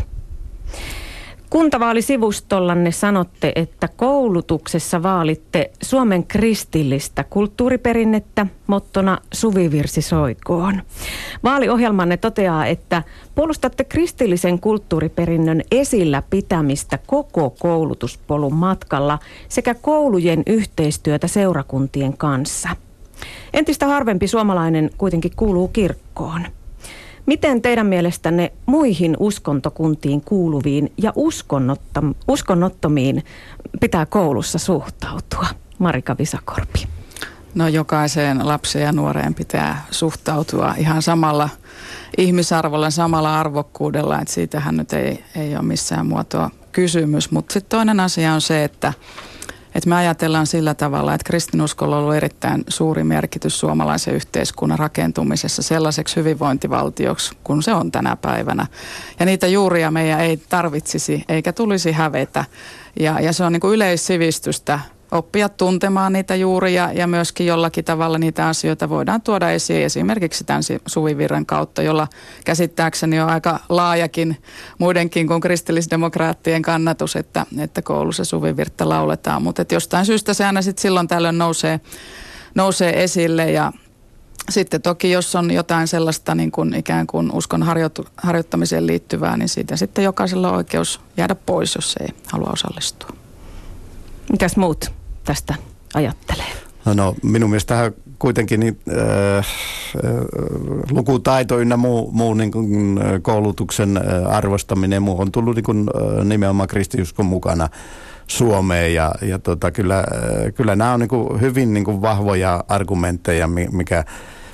Kuntavaalisivustollanne 1.51 2.93
sanotte, 2.93 3.53
että 3.57 3.89
koulutuksessa 3.97 5.03
vaalitte 5.03 5.71
Suomen 5.83 6.27
kristillistä 6.27 7.25
kulttuuriperinnettä 7.25 8.47
mottona 8.67 9.19
Suvivirsi 9.33 10.03
soikoon. 10.03 10.83
Vaaliohjelmanne 11.45 12.17
toteaa, 12.17 12.67
että 12.67 13.03
puolustatte 13.35 13.85
kristillisen 13.85 14.61
kulttuuriperinnön 14.61 15.63
esillä 15.71 16.23
pitämistä 16.31 16.99
koko 17.07 17.51
koulutuspolun 17.51 18.55
matkalla 18.55 19.19
sekä 19.49 19.75
koulujen 19.75 20.43
yhteistyötä 20.47 21.29
seurakuntien 21.29 22.17
kanssa. 22.17 22.69
Entistä 23.53 23.87
harvempi 23.87 24.29
suomalainen 24.29 24.91
kuitenkin 24.99 25.33
kuuluu 25.37 25.69
kirkkoon. 25.69 26.47
Miten 27.27 27.63
teidän 27.63 27.87
mielestänne 27.87 28.53
muihin 28.67 29.17
uskontokuntiin 29.21 30.21
kuuluviin 30.21 30.93
ja 30.97 31.13
uskonnottom- 31.17 32.15
uskonnottomiin 32.29 33.25
pitää 33.81 34.07
koulussa 34.07 34.59
suhtautua? 34.59 35.47
Marika 35.79 36.17
Visakorpi. 36.19 36.87
No 37.55 37.69
jokaiseen 37.69 38.49
lapseen 38.49 38.85
ja 38.85 38.93
nuoreen 38.93 39.35
pitää 39.35 39.87
suhtautua 39.91 40.75
ihan 40.79 41.03
samalla 41.03 41.49
ihmisarvolla, 42.19 42.91
samalla 42.91 43.41
arvokkuudella, 43.41 44.21
että 44.21 44.35
siitähän 44.35 44.77
nyt 44.77 44.93
ei, 44.93 45.25
ei 45.37 45.57
ole 45.57 45.63
missään 45.63 46.07
muotoa 46.07 46.51
kysymys. 46.73 47.31
Mutta 47.31 47.53
sitten 47.53 47.79
toinen 47.79 48.01
asia 48.01 48.35
on 48.35 48.41
se, 48.41 48.65
että, 48.65 48.93
että 49.75 49.89
me 49.89 49.97
ajatellaan 49.97 50.47
sillä 50.47 50.75
tavalla, 50.75 51.15
että 51.15 51.27
kristinuskolla 51.27 51.97
on 51.97 52.03
ollut 52.03 52.15
erittäin 52.15 52.65
suuri 52.69 53.05
merkitys 53.05 53.61
suomalaisen 53.61 54.15
yhteiskunnan 54.15 54.79
rakentumisessa 54.79 55.63
sellaiseksi 55.63 56.17
hyvinvointivaltioksi, 56.17 57.37
kun 57.45 57.63
se 57.63 57.75
on 57.75 57.93
tänä 57.93 58.17
päivänä. 58.17 58.67
Ja 59.21 59.27
niitä 59.27 59.47
juuria 59.47 59.91
meidän 59.91 60.21
ei 60.21 60.37
tarvitsisi 60.37 61.25
eikä 61.29 61.53
tulisi 61.53 61.93
hävetä. 61.93 62.45
Ja, 63.01 63.21
ja 63.21 63.33
se 63.33 63.45
on 63.45 63.53
niin 63.53 63.61
kuin 63.61 63.75
yleissivistystä 63.75 64.81
oppia 65.13 65.49
tuntemaan 65.49 66.13
niitä 66.13 66.35
juuria 66.35 66.93
ja 66.93 67.07
myöskin 67.07 67.47
jollakin 67.47 67.85
tavalla 67.85 68.19
niitä 68.19 68.49
asioita 68.49 68.89
voidaan 68.89 69.23
tuoda 69.23 69.51
esiin 69.51 69.85
esimerkiksi 69.85 70.45
tämän 70.45 70.63
suvivirran 70.87 71.47
kautta, 71.47 71.83
jolla 71.83 72.09
käsittääkseni 72.45 73.21
on 73.21 73.29
aika 73.29 73.61
laajakin 73.69 74.43
muidenkin 74.79 75.27
kuin 75.27 75.41
kristillisdemokraattien 75.41 76.63
kannatus, 76.63 77.17
että, 77.17 77.47
että 77.59 77.83
koulussa 77.83 78.25
suvivirta 78.25 78.89
lauletaan. 78.89 79.43
Mutta 79.43 79.65
jostain 79.73 80.07
syystä 80.07 80.35
se 80.35 80.45
aina 80.45 80.63
sitten 80.63 80.83
silloin 80.83 81.09
tällöin 81.09 81.39
nousee, 81.39 81.81
nousee 82.55 83.03
esille 83.03 83.51
ja 83.51 83.73
sitten 84.51 84.83
toki, 84.83 85.11
jos 85.11 85.37
on 85.37 85.51
jotain 85.51 85.89
sellaista 85.89 86.35
niin 86.35 86.51
kuin 86.51 86.75
ikään 86.75 87.07
kuin 87.07 87.33
uskon 87.33 87.63
harjoitu, 87.63 88.07
harjoittamiseen 88.17 88.87
liittyvää, 88.87 89.37
niin 89.37 89.49
siitä 89.49 89.77
sitten 89.77 90.05
jokaisella 90.05 90.49
on 90.49 90.57
oikeus 90.57 91.01
jäädä 91.17 91.35
pois, 91.35 91.75
jos 91.75 91.97
ei 92.01 92.09
halua 92.27 92.51
osallistua. 92.53 93.11
Mitäs 94.33 94.57
muut 94.57 95.00
tästä 95.25 95.55
ajattelee? 95.95 96.47
No, 96.85 96.95
no 96.95 97.15
minun 97.23 97.51
mielestä 97.51 97.93
kuitenkin 98.19 98.61
niin, 98.61 98.81
äh, 99.39 99.47
lukutaito 100.91 101.59
ynnä 101.59 101.77
muu, 101.77 102.11
muu 102.13 102.35
niin 102.35 102.53
kuin, 102.53 103.01
koulutuksen 103.23 103.97
äh, 103.97 104.37
arvostaminen 104.37 105.03
muu 105.03 105.21
on 105.21 105.33
tullut 105.33 105.57
niin 105.57 105.65
kuin, 105.65 105.87
äh, 106.19 106.25
nimenomaan 106.25 106.69
kristiuskon 106.69 107.27
mukana 107.27 107.69
Suomeen 108.27 108.95
ja, 108.95 109.15
ja 109.23 109.39
tota, 109.39 109.71
kyllä, 109.71 109.99
äh, 109.99 110.07
kyllä 110.55 110.77
nämä 110.77 110.93
on 110.93 111.01
niin 111.01 111.09
kuin, 111.09 111.41
hyvin 111.41 111.75
niin 111.75 111.85
kuin, 111.85 112.03
vahvoja 112.03 112.65
argumentteja, 112.69 113.49
mikä 113.73 114.05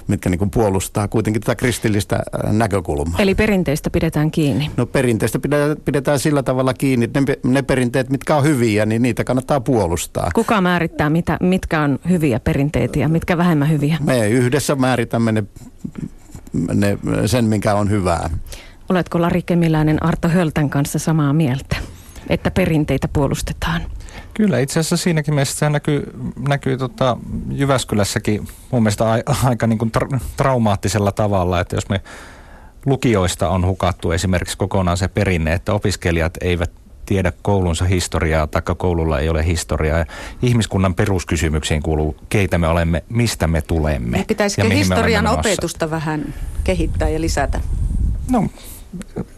mitkä 0.08 0.30
niin 0.30 0.50
puolustaa 0.50 1.08
kuitenkin 1.08 1.42
tätä 1.42 1.54
kristillistä 1.54 2.22
näkökulmaa. 2.52 3.18
Eli 3.18 3.34
perinteistä 3.34 3.90
pidetään 3.90 4.30
kiinni? 4.30 4.70
No 4.76 4.86
perinteistä 4.86 5.38
pidetään, 5.38 5.76
pidetään 5.84 6.18
sillä 6.18 6.42
tavalla 6.42 6.74
kiinni, 6.74 7.04
että 7.04 7.20
ne, 7.20 7.36
ne 7.44 7.62
perinteet, 7.62 8.10
mitkä 8.10 8.36
on 8.36 8.44
hyviä, 8.44 8.86
niin 8.86 9.02
niitä 9.02 9.24
kannattaa 9.24 9.60
puolustaa. 9.60 10.30
Kuka 10.34 10.60
määrittää, 10.60 11.10
mitä, 11.10 11.38
mitkä 11.40 11.80
on 11.80 11.98
hyviä 12.08 12.40
perinteitä 12.40 12.98
ja 12.98 13.08
mitkä 13.08 13.36
vähemmän 13.38 13.70
hyviä? 13.70 13.98
Me 14.00 14.28
yhdessä 14.28 14.74
määritämme 14.74 15.32
ne, 15.32 15.44
ne, 16.74 16.98
sen, 17.26 17.44
mikä 17.44 17.74
on 17.74 17.90
hyvää. 17.90 18.30
Oletko 18.88 19.20
Lari 19.20 19.42
Kemiläinen 19.42 20.02
Arto 20.02 20.28
Höltän 20.28 20.70
kanssa 20.70 20.98
samaa 20.98 21.32
mieltä, 21.32 21.76
että 22.28 22.50
perinteitä 22.50 23.08
puolustetaan? 23.08 23.82
Kyllä, 24.36 24.58
itse 24.58 24.80
asiassa 24.80 24.96
siinäkin 24.96 25.34
mielessä 25.34 25.58
se 25.58 25.70
näkyy, 25.70 26.12
näkyy 26.48 26.76
tota 26.76 27.16
Jyväskylässäkin 27.50 28.48
mun 28.70 28.82
mielestä 28.82 29.12
a, 29.12 29.18
aika 29.44 29.66
niin 29.66 29.78
kuin 29.78 29.92
tra- 29.98 30.20
traumaattisella 30.36 31.12
tavalla, 31.12 31.60
että 31.60 31.76
jos 31.76 31.88
me 31.88 32.00
lukioista 32.86 33.48
on 33.48 33.66
hukattu 33.66 34.12
esimerkiksi 34.12 34.58
kokonaan 34.58 34.96
se 34.96 35.08
perinne, 35.08 35.52
että 35.52 35.72
opiskelijat 35.72 36.34
eivät 36.40 36.70
tiedä 37.06 37.32
koulunsa 37.42 37.84
historiaa, 37.84 38.46
tai 38.46 38.62
koululla 38.76 39.20
ei 39.20 39.28
ole 39.28 39.46
historiaa. 39.46 40.04
Ihmiskunnan 40.42 40.94
peruskysymyksiin 40.94 41.82
kuuluu, 41.82 42.16
keitä 42.28 42.58
me 42.58 42.68
olemme, 42.68 43.04
mistä 43.08 43.46
me 43.46 43.62
tulemme. 43.62 44.16
Niin 44.16 44.26
pitäisikö 44.26 44.68
historian 44.68 45.26
opetusta 45.26 45.90
vähän 45.90 46.34
kehittää 46.64 47.08
ja 47.08 47.20
lisätä? 47.20 47.60
No, 48.30 48.48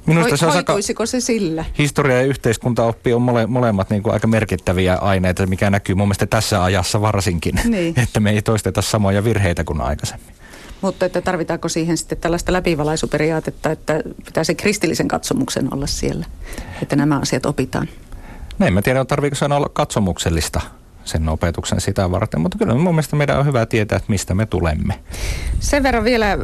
Minusta 0.06 0.36
se 0.36 0.46
Hoituisiko 0.46 1.06
se 1.06 1.20
sillä? 1.20 1.64
Historia 1.78 2.16
ja 2.16 2.22
yhteiskuntaoppi 2.22 3.12
on 3.12 3.22
mole, 3.22 3.46
molemmat 3.46 3.90
niin 3.90 4.02
kuin 4.02 4.12
aika 4.12 4.26
merkittäviä 4.26 4.94
aineita, 4.94 5.46
mikä 5.46 5.70
näkyy 5.70 5.94
mun 5.94 6.08
mielestä 6.08 6.26
tässä 6.26 6.64
ajassa 6.64 7.00
varsinkin, 7.00 7.60
niin. 7.64 7.94
että 8.02 8.20
me 8.20 8.30
ei 8.30 8.42
toisteta 8.42 8.82
samoja 8.82 9.24
virheitä 9.24 9.64
kuin 9.64 9.80
aikaisemmin. 9.80 10.34
Mutta 10.80 11.06
että 11.06 11.20
tarvitaanko 11.20 11.68
siihen 11.68 11.96
sitten 11.96 12.18
tällaista 12.18 12.52
läpivalaisuperiaatetta, 12.52 13.70
että 13.70 14.02
pitää 14.24 14.44
se 14.44 14.54
kristillisen 14.54 15.08
katsomuksen 15.08 15.74
olla 15.74 15.86
siellä, 15.86 16.26
että 16.82 16.96
nämä 16.96 17.18
asiat 17.18 17.46
opitaan? 17.46 17.88
No 18.58 18.66
en 18.66 18.72
mä 18.72 18.82
tiedä, 18.82 19.04
tarviiko 19.04 19.36
se 19.36 19.44
olla 19.44 19.70
katsomuksellista 19.72 20.60
sen 21.04 21.28
opetuksen 21.28 21.80
sitä 21.80 22.10
varten, 22.10 22.40
mutta 22.40 22.58
kyllä 22.58 22.74
mun 22.74 22.94
mielestä 22.94 23.16
meidän 23.16 23.38
on 23.38 23.46
hyvä 23.46 23.66
tietää, 23.66 23.96
että 23.96 24.10
mistä 24.10 24.34
me 24.34 24.46
tulemme. 24.46 24.94
Sen 25.60 25.82
verran 25.82 26.04
vielä... 26.04 26.32
Äh, 26.32 26.38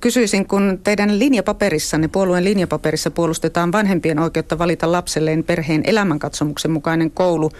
Kysyisin, 0.00 0.48
kun 0.48 0.80
teidän 0.84 1.18
linjapaperissanne, 1.18 2.08
puolueen 2.08 2.44
linjapaperissa 2.44 3.10
puolustetaan 3.10 3.72
vanhempien 3.72 4.18
oikeutta 4.18 4.58
valita 4.58 4.92
lapselleen 4.92 5.44
perheen 5.44 5.82
elämänkatsomuksen 5.84 6.70
mukainen 6.70 7.10
koulu. 7.10 7.50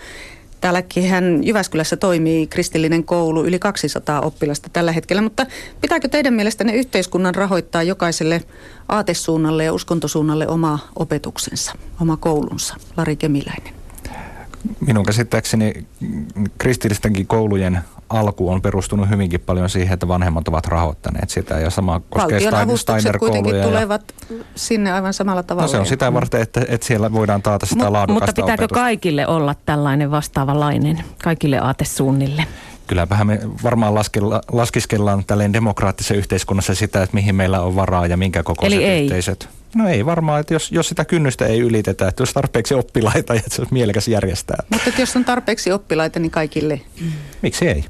Täälläkin 0.61 1.45
Jyväskylässä 1.45 1.97
toimii 1.97 2.47
kristillinen 2.47 3.05
koulu, 3.05 3.45
yli 3.45 3.59
200 3.59 4.21
oppilasta 4.21 4.71
tällä 4.73 4.93
hetkellä, 4.93 5.23
mutta 5.23 5.47
pitääkö 5.81 6.09
teidän 6.09 6.35
mielestänne 6.35 6.75
yhteiskunnan 6.75 7.35
rahoittaa 7.35 7.83
jokaiselle 7.83 8.43
aatesuunnalle 8.89 9.65
ja 9.65 9.73
uskontosuunnalle 9.73 10.49
oma 10.49 10.79
opetuksensa, 10.97 11.73
oma 12.01 12.17
koulunsa? 12.17 12.75
Lari 12.97 13.17
Kemiläinen. 13.17 13.75
Minun 14.81 15.07
käsittääkseni 15.07 15.87
kristillistenkin 16.59 17.27
koulujen 17.27 17.79
alku 18.09 18.51
on 18.51 18.63
perustunut 18.63 19.11
hyvinkin 19.11 19.41
paljon 19.41 19.71
siihen, 19.71 19.95
että 19.95 20.09
vanhemmat 20.09 20.49
ovat 20.49 20.67
rahoittaneet 20.67 21.31
sitä 21.31 21.61
ja 21.61 21.71
sama 21.71 22.01
koskee 22.11 22.41
Steiner 22.77 23.19
kuitenkin 23.19 23.63
tulevat 23.63 24.15
ja... 24.31 24.37
sinne 24.55 24.93
aivan 24.93 25.15
samalla 25.15 25.43
tavalla. 25.43 25.67
No 25.67 25.71
se 25.71 25.79
on 25.79 25.87
sitä 25.87 26.13
varten, 26.13 26.43
että, 26.43 26.61
että 26.69 26.87
siellä 26.87 27.13
voidaan 27.13 27.43
taata 27.43 27.67
sitä 27.67 27.91
M- 27.91 27.93
laadukasta 27.93 28.27
Mutta 28.27 28.43
pitääkö 28.43 28.65
opetusta. 28.65 28.81
kaikille 28.81 29.27
olla 29.27 29.55
tällainen 29.67 30.11
vastaavanlainen, 30.11 31.05
kaikille 31.25 31.59
aatesuunnille? 31.59 32.47
Kylläpähän 32.87 33.27
me 33.27 33.41
varmaan 33.63 33.95
laskella, 33.95 34.41
laskiskellaan 34.53 35.25
tälleen 35.25 35.53
demokraattisessa 35.53 36.15
yhteiskunnassa 36.15 36.75
sitä, 36.75 37.03
että 37.03 37.15
mihin 37.15 37.35
meillä 37.35 37.61
on 37.61 37.77
varaa 37.77 38.07
ja 38.07 38.17
minkä 38.17 38.43
kokoiset 38.43 38.79
Eli 38.79 39.03
yhteisöt. 39.03 39.49
No 39.75 39.89
ei 39.89 40.07
varmaan, 40.07 40.41
että 40.41 40.55
jos, 40.55 40.73
jos 40.73 40.89
sitä 40.89 41.05
kynnystä 41.05 41.47
ei 41.47 41.61
ylitetä, 41.61 42.09
että 42.09 42.23
jos 42.23 42.33
tarpeeksi 42.33 42.75
oppilaita 42.75 43.35
ja 43.35 43.39
että 43.39 43.55
se 43.55 43.61
olisi 43.61 43.73
mielekäs 43.73 44.09
järjestää. 44.09 44.65
Mutta 44.71 44.91
jos 44.99 45.17
on 45.17 45.25
tarpeeksi 45.25 45.73
oppilaita, 45.73 46.19
niin 46.19 46.31
kaikille. 46.31 46.81
Miksi 47.43 47.69
ei? 47.69 47.85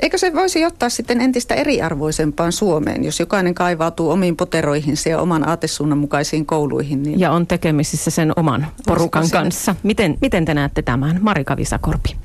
Eikö 0.00 0.18
se 0.18 0.34
voisi 0.34 0.64
ottaa 0.64 0.88
sitten 0.88 1.20
entistä 1.20 1.54
eriarvoisempaan 1.54 2.52
Suomeen, 2.52 3.04
jos 3.04 3.20
jokainen 3.20 3.54
kaivautuu 3.54 4.10
omiin 4.10 4.36
poteroihinsa 4.36 5.08
ja 5.08 5.20
oman 5.20 5.48
aatesuunnan 5.48 5.98
mukaisiin 5.98 6.46
kouluihin? 6.46 7.02
Niin... 7.02 7.20
Ja 7.20 7.32
on 7.32 7.46
tekemisissä 7.46 8.10
sen 8.10 8.32
oman 8.36 8.66
porukan 8.86 9.30
kanssa. 9.30 9.74
Miten, 9.82 10.18
miten 10.20 10.44
te 10.44 10.54
näette 10.54 10.82
tämän, 10.82 11.18
Marika 11.22 11.56
Visakorpi? 11.56 12.16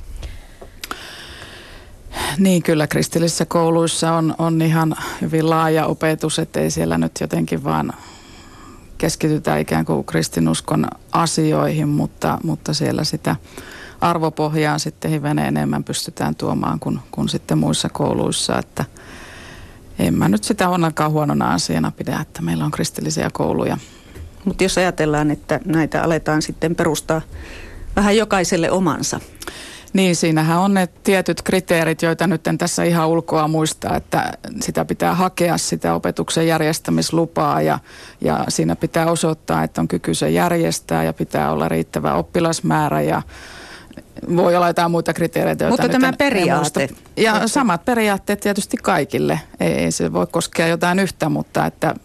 Niin, 2.38 2.63
kyllä 2.63 2.88
kristillisissä 2.88 3.46
kouluissa 3.46 4.13
on, 4.13 4.36
on 4.38 4.62
ihan 4.62 4.96
hyvin 5.22 5.50
laaja 5.50 5.86
opetus, 5.86 6.40
ettei 6.40 6.72
siellä 6.72 6.98
nyt 6.98 7.12
jotenkin 7.22 7.63
vaan 7.63 7.94
keskitytä 8.98 9.58
ikään 9.58 9.86
kuin 9.86 10.04
kristinuskon 10.04 10.86
asioihin, 11.12 11.88
mutta, 11.88 12.38
mutta 12.44 12.74
siellä 12.74 13.04
sitä 13.04 13.36
arvopohjaa 14.01 14.79
sitten 14.79 15.12
hivenen 15.12 15.46
enemmän 15.46 15.84
pystytään 15.84 16.36
tuomaan 16.36 16.79
kuin, 16.79 17.00
kuin 17.12 17.29
sitten 17.29 17.58
muissa 17.58 17.89
kouluissa, 17.89 18.60
että 18.60 18.86
en 20.00 20.13
mä 20.13 20.29
nyt 20.29 20.43
sitä 20.43 20.70
onnakaan 20.70 21.12
huonona 21.12 21.53
asiana 21.53 21.91
pidä, 21.91 22.20
että 22.22 22.41
meillä 22.41 22.65
on 22.65 22.72
kristillisiä 22.72 23.29
kouluja. 23.34 23.77
Mutta 24.46 24.63
jos 24.63 24.77
ajatellaan, 24.77 25.31
että 25.31 25.60
näitä 25.65 26.03
aletaan 26.03 26.41
sitten 26.41 26.75
perustaa 26.75 27.22
vähän 27.96 28.17
jokaiselle 28.17 28.72
omansa, 28.72 29.20
niin, 29.93 30.15
siinähän 30.15 30.60
on 30.60 30.74
ne 30.74 30.88
tietyt 31.03 31.41
kriteerit, 31.41 32.01
joita 32.01 32.27
nyt 32.27 32.48
en 32.48 32.58
tässä 32.58 32.84
ihan 32.84 33.08
ulkoa 33.08 33.48
muista, 33.48 33.96
että 33.96 34.34
sitä 34.62 34.86
pitää 34.86 35.15
hakea 35.15 35.58
sitä 35.58 35.93
opetuksen 35.93 36.48
järjestämislupaa 36.48 37.62
ja, 37.62 37.79
ja 38.22 38.46
siinä 38.50 38.75
pitää 38.75 39.12
osoittaa, 39.12 39.63
että 39.63 39.81
on 39.81 39.88
kyky 39.88 40.13
se 40.13 40.29
järjestää 40.29 41.03
ja 41.03 41.13
pitää 41.13 41.51
olla 41.51 41.70
riittävä 41.70 42.13
oppilasmäärä 42.13 43.01
ja 43.01 43.22
voi 44.36 44.56
olla 44.56 44.68
jotain 44.68 44.92
muita 44.92 45.14
kriteereitä. 45.14 45.70
Mutta 45.70 45.90
tämä 45.90 46.14
periaate. 46.14 46.90
Ja 47.18 47.48
samat 47.48 47.86
periaatteet 47.86 48.40
tietysti 48.40 48.78
kaikille. 48.78 49.40
Ei, 49.60 49.74
ei 49.74 49.92
se 49.92 50.14
voi 50.14 50.28
koskea 50.28 50.68
jotain 50.68 51.00
yhtä, 51.00 51.30
mutta 51.30 51.66
että 51.66 51.96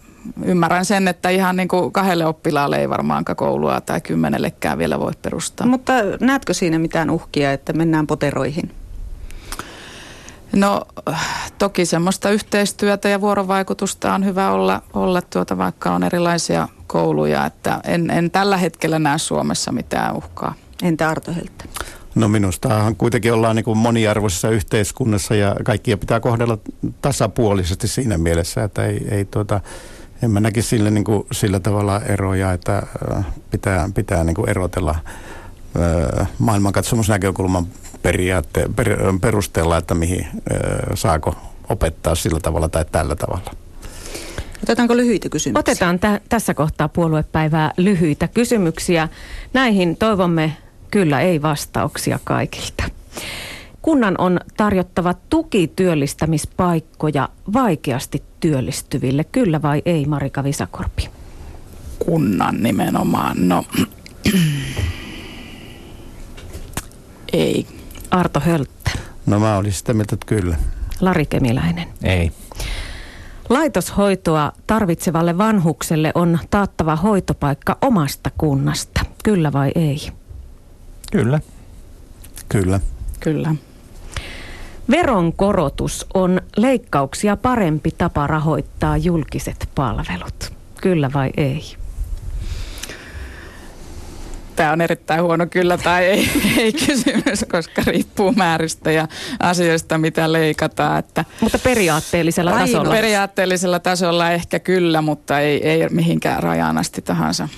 ymmärrän 0.45 0.85
sen, 0.85 1.09
että 1.09 1.29
ihan 1.29 1.57
niin 1.57 1.69
kuin 1.69 1.93
kahdelle 1.93 2.27
oppilaalle 2.27 2.77
ei 2.77 2.89
varmaankaan 2.89 3.37
koulua 3.37 3.81
tai 3.81 4.01
kymmenellekään 4.01 4.79
vielä 4.79 5.01
voi 5.01 5.13
perustaa. 5.23 5.67
Mutta 5.67 5.93
näetkö 6.21 6.55
siinä 6.55 6.79
mitään 6.79 7.11
uhkia, 7.11 7.53
että 7.53 7.73
mennään 7.73 8.07
poteroihin? 8.07 8.71
No 10.53 10.83
toki 11.59 11.87
semmoista 11.87 12.31
yhteistyötä 12.31 13.09
ja 13.09 13.21
vuorovaikutusta 13.21 14.15
on 14.15 14.25
hyvä 14.25 14.51
olla, 14.51 14.83
olla 14.95 15.23
tuota, 15.23 15.59
vaikka 15.59 15.91
on 15.91 16.03
erilaisia 16.03 16.69
kouluja, 16.87 17.47
että 17.47 17.81
en, 17.85 18.11
en 18.11 18.31
tällä 18.31 18.57
hetkellä 18.57 18.99
näe 18.99 19.19
Suomessa 19.19 19.73
mitään 19.73 20.17
uhkaa. 20.17 20.55
Entä 20.83 21.09
Arto 21.09 21.33
Helttä? 21.35 21.65
No 22.15 22.29
minustahan 22.29 22.97
kuitenkin 22.97 23.33
ollaan 23.33 23.57
niin 23.57 23.65
kuin 23.65 23.79
moniarvoisessa 23.79 24.51
yhteiskunnassa 24.51 25.35
ja 25.35 25.57
kaikkia 25.65 25.97
pitää 25.97 26.21
kohdella 26.21 26.59
tasapuolisesti 27.03 27.89
siinä 27.89 28.19
mielessä, 28.19 28.65
että 28.65 28.87
ei, 28.87 29.07
ei 29.11 29.25
tuota, 29.25 29.61
en 30.23 30.31
mä 30.31 30.41
näkisi 30.41 30.69
sille 30.69 30.91
niin 30.91 31.05
kuin, 31.05 31.27
sillä 31.33 31.61
tavalla 31.61 32.01
eroja, 32.01 32.53
että 32.53 32.83
pitää, 33.51 33.91
pitää 33.95 34.25
niin 34.25 34.35
kuin 34.35 34.49
erotella 34.49 34.95
maailmankatsomusnäkökulman 36.39 37.67
periaatte, 38.03 38.69
per, 38.77 38.97
perusteella, 39.21 39.77
että 39.77 39.95
mihin 39.95 40.27
saako 40.95 41.37
opettaa 41.69 42.15
sillä 42.15 42.41
tavalla 42.41 42.69
tai 42.69 42.85
tällä 42.93 43.17
tavalla. 43.17 43.51
Otetaanko 44.63 44.97
lyhyitä 44.97 45.29
kysymyksiä? 45.29 45.61
Otetaan 45.61 45.99
tä- 45.99 46.21
tässä 46.29 46.55
kohtaa 46.55 46.89
puoluepäivää 46.89 47.73
lyhyitä 47.77 48.29
kysymyksiä. 48.29 49.09
Näihin 49.53 49.97
toivomme 49.97 50.57
kyllä 50.97 51.21
ei 51.21 51.43
vastauksia 51.43 52.19
kaikilta. 52.25 52.85
Kunnan 53.83 54.15
on 54.19 54.41
tarjottava 54.57 55.15
tukityöllistämispaikkoja 55.31 57.29
vaikeasti 57.53 58.23
työllistyville, 58.41 59.25
kyllä 59.25 59.63
vai 59.63 59.83
ei 59.85 60.07
Marika 60.07 60.45
Visakorpi? 60.45 61.09
Kunnan 61.99 62.63
nimenomaan, 62.63 63.49
no 63.49 63.65
ei. 67.33 67.67
Arto 68.11 68.41
Hölttä. 68.41 68.91
No 69.27 69.41
mä 69.41 69.57
olisin 69.57 69.79
sitä 69.79 69.95
mieltä, 69.95 70.15
että 70.15 70.27
kyllä. 70.27 70.57
Lari 71.01 71.27
Kemiläinen. 71.27 71.89
Ei. 72.03 72.33
Laitoshoitoa 73.49 74.53
tarvitsevalle 74.67 75.39
vanhukselle 75.39 76.13
on 76.15 76.39
taattava 76.51 76.97
hoitopaikka 76.97 77.79
omasta 77.83 78.31
kunnasta. 78.39 79.01
Kyllä 79.25 79.53
vai 79.53 79.73
ei? 79.75 79.99
Kyllä. 81.13 81.41
Kyllä. 82.49 82.81
Kyllä. 83.21 83.55
Veronkorotus 84.91 86.07
on 86.15 86.41
leikkauksia 86.57 87.37
parempi 87.37 87.91
tapa 87.91 88.27
rahoittaa 88.27 88.97
julkiset 88.97 89.69
palvelut. 89.75 90.53
Kyllä 90.81 91.11
vai 91.15 91.31
ei? 91.37 91.63
Tämä 94.57 94.73
on 94.73 94.81
erittäin 94.81 95.23
huono 95.23 95.47
kyllä 95.47 95.79
tai 95.79 96.05
ei, 96.05 96.31
ei 96.59 96.73
kysymys, 96.73 97.45
koska 97.51 97.83
riippuu 97.87 98.33
määristä 98.33 98.91
ja 98.91 99.09
asioista, 99.41 99.99
mitä 99.99 100.33
leikataan. 100.33 100.99
Että 100.99 101.25
mutta 101.41 101.59
periaatteellisella 101.59 102.53
tasolla? 102.53 102.91
Periaatteellisella 102.91 103.79
tasolla 103.79 104.31
ehkä 104.31 104.59
kyllä, 104.59 105.03
mutta 105.03 105.41
ei, 105.41 105.69
ei 105.69 105.89
mihinkään 105.89 106.43
rajaan 106.43 106.79
asti 106.79 107.03
tahansa. 107.03 107.49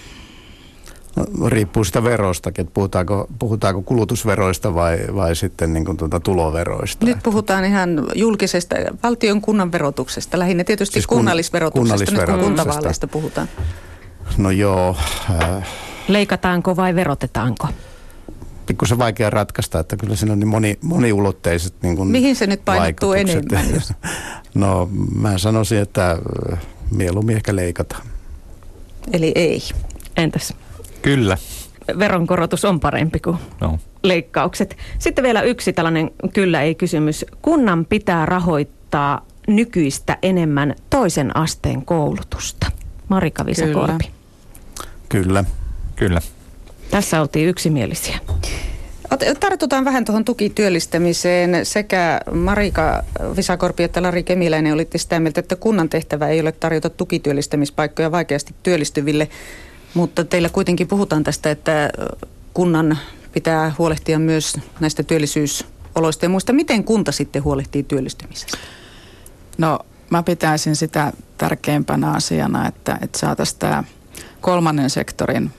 No, 1.17 1.49
riippuu 1.49 1.85
sitä 1.85 2.05
verostakin, 2.05 2.63
että 2.63 2.75
puhutaanko, 2.75 3.27
puhutaanko 3.39 3.83
kulutusveroista 3.83 4.75
vai, 4.75 4.99
vai 5.15 5.37
sitten 5.37 5.73
niin 5.73 5.85
kuin 5.85 5.97
tuota 5.97 6.21
tuloveroista. 6.21 7.07
Nyt 7.07 7.19
puhutaan 7.23 7.65
ihan 7.65 8.07
julkisesta 8.15 8.77
valtion 9.03 9.41
kunnan 9.41 9.73
verotuksesta, 9.73 10.39
lähinnä 10.39 10.65
tietysti 10.65 10.93
siis 10.93 11.07
kun, 11.07 11.19
kunnallisverotuksesta, 11.19 11.81
kunnallisverotuksesta, 11.81 12.47
nyt 12.47 12.57
kun 12.57 12.65
kuntavaaleista 12.65 13.07
puhutaan. 13.07 13.49
No 14.39 14.51
joo. 14.51 14.97
Äh, 15.31 15.69
Leikataanko 16.09 16.77
vai 16.77 16.95
verotetaanko? 16.95 17.69
pikkusen 18.69 18.99
vaikea 18.99 19.31
ratkaista, 19.31 19.81
että 19.81 19.97
kyllä 19.97 20.17
siinä 20.17 20.33
on 20.33 20.39
niin 20.39 20.49
moni, 20.49 20.79
moniulotteiset 20.83 21.75
niin 21.83 21.97
kuin 21.97 22.09
Mihin 22.09 22.37
se 22.37 22.47
nyt 22.47 22.65
painottuu 22.65 23.13
enemmän? 23.13 23.75
Jos... 23.75 23.93
no 24.55 24.89
mä 25.15 25.39
sanoisin, 25.39 25.79
että 25.79 26.11
äh, 26.53 26.59
mieluummin 26.91 27.37
ehkä 27.37 27.57
leikataan. 27.57 28.07
Eli 29.13 29.33
ei. 29.35 29.63
Entäs? 30.17 30.55
Kyllä. 31.03 31.39
Veronkorotus 31.99 32.65
on 32.65 32.81
parempi 32.81 33.21
kuin 33.21 33.37
no. 33.61 33.79
leikkaukset. 34.03 34.77
Sitten 34.99 35.25
vielä 35.25 35.43
yksi 35.43 35.73
tällainen 35.73 36.11
kyllä 36.35 36.63
ei 36.63 36.75
kysymys. 36.75 37.25
Kunnan 37.43 37.85
pitää 37.85 38.27
rahoittaa 38.27 39.27
nykyistä 39.49 40.19
enemmän 40.23 40.75
toisen 40.91 41.37
asteen 41.37 41.85
koulutusta. 41.85 42.67
Marika 43.09 43.47
Visakorpi. 43.47 44.05
Kyllä. 45.09 45.45
Kyllä. 45.45 45.45
Kyllä. 45.97 46.21
Tässä 46.91 47.21
oltiin 47.21 47.49
yksimielisiä. 47.49 48.19
Tartutaan 49.41 49.85
vähän 49.85 50.05
tuohon 50.05 50.25
tukityöllistämiseen. 50.25 51.67
Sekä 51.67 52.21
Marika 52.35 53.05
Visakorpi 53.37 53.83
että 53.83 54.03
Lari 54.03 54.23
Kemiläinen 54.23 54.73
olitte 54.73 54.99
sitä 54.99 55.21
mieltä, 55.21 55.41
että 55.41 55.57
kunnan 55.57 55.89
tehtävä 55.89 56.29
ei 56.29 56.41
ole 56.41 56.53
tarjota 56.53 56.91
tukityöllistämispaikkoja 56.91 58.13
vaikeasti 58.13 58.55
työllistyville. 58.63 59.29
Mutta 59.95 60.25
teillä 60.25 60.49
kuitenkin 60.49 60.89
puhutaan 60.89 61.25
tästä, 61.25 61.51
että 61.51 61.91
kunnan 62.55 62.99
pitää 63.33 63.75
huolehtia 63.79 64.19
myös 64.19 64.55
näistä 64.81 65.03
työllisyysoloista 65.03 66.25
ja 66.25 66.29
muista. 66.29 66.53
Miten 66.53 66.85
kunta 66.85 67.13
sitten 67.13 67.45
huolehtii 67.45 67.83
työllistymisestä? 67.83 68.59
No 69.59 69.79
mä 70.11 70.23
pitäisin 70.23 70.77
sitä 70.77 71.13
tärkeimpänä 71.39 72.11
asiana, 72.11 72.69
että, 72.69 72.99
että 73.03 73.19
saataisiin 73.19 73.59
tämä 73.59 73.85
kolmannen 74.41 74.91
sektorin 74.91 75.51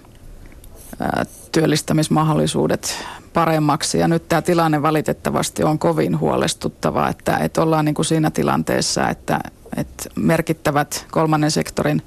työllistämismahdollisuudet 1.51 3.05
paremmaksi. 3.33 3.99
Ja 3.99 4.07
nyt 4.07 4.27
tämä 4.27 4.41
tilanne 4.41 4.81
valitettavasti 4.81 5.63
on 5.63 5.79
kovin 5.79 6.19
huolestuttava, 6.19 7.09
että, 7.09 7.37
että 7.37 7.61
ollaan 7.61 7.85
niin 7.85 7.95
kuin 7.95 8.05
siinä 8.05 8.31
tilanteessa, 8.31 9.09
että, 9.09 9.39
että 9.77 10.09
merkittävät 10.15 11.05
kolmannen 11.11 11.51
sektorin 11.51 12.01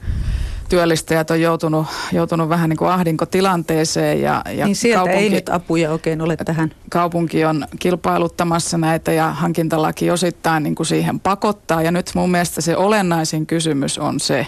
työllistäjät 0.72 1.30
on 1.30 1.40
joutunut, 1.40 1.86
joutunut 2.12 2.48
vähän 2.48 2.68
niin 2.68 2.76
kuin 2.76 2.90
ahdinkotilanteeseen. 2.90 4.20
Ja, 4.20 4.42
ja 4.54 4.66
niin 4.66 4.76
sieltä 4.76 5.04
kaupunki, 5.04 5.24
ei 5.24 5.30
nyt 5.30 5.48
apuja 5.48 5.92
oikein 5.92 6.20
ole 6.20 6.36
tähän. 6.36 6.70
Kaupunki 6.90 7.44
on 7.44 7.66
kilpailuttamassa 7.78 8.78
näitä 8.78 9.12
ja 9.12 9.30
hankintalaki 9.30 10.10
osittain 10.10 10.62
niin 10.62 10.74
kuin 10.74 10.86
siihen 10.86 11.20
pakottaa. 11.20 11.82
Ja 11.82 11.90
nyt 11.90 12.10
mun 12.14 12.30
mielestä 12.30 12.60
se 12.60 12.76
olennaisin 12.76 13.46
kysymys 13.46 13.98
on 13.98 14.20
se, 14.20 14.46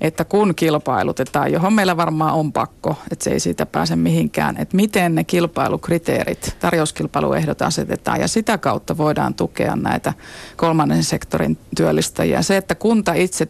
että 0.00 0.24
kun 0.24 0.54
kilpailutetaan, 0.54 1.52
johon 1.52 1.72
meillä 1.72 1.96
varmaan 1.96 2.34
on 2.34 2.52
pakko, 2.52 2.96
että 3.12 3.24
se 3.24 3.30
ei 3.30 3.40
siitä 3.40 3.66
pääse 3.66 3.96
mihinkään, 3.96 4.56
että 4.58 4.76
miten 4.76 5.14
ne 5.14 5.24
kilpailukriteerit, 5.24 6.56
tarjouskilpailuehdot 6.60 7.62
asetetaan 7.62 8.20
ja 8.20 8.28
sitä 8.28 8.58
kautta 8.58 8.96
voidaan 8.96 9.34
tukea 9.34 9.76
näitä 9.76 10.12
kolmannen 10.56 11.04
sektorin 11.04 11.58
työllistäjiä. 11.76 12.42
Se, 12.42 12.56
että 12.56 12.74
kunta 12.74 13.12
itse 13.12 13.48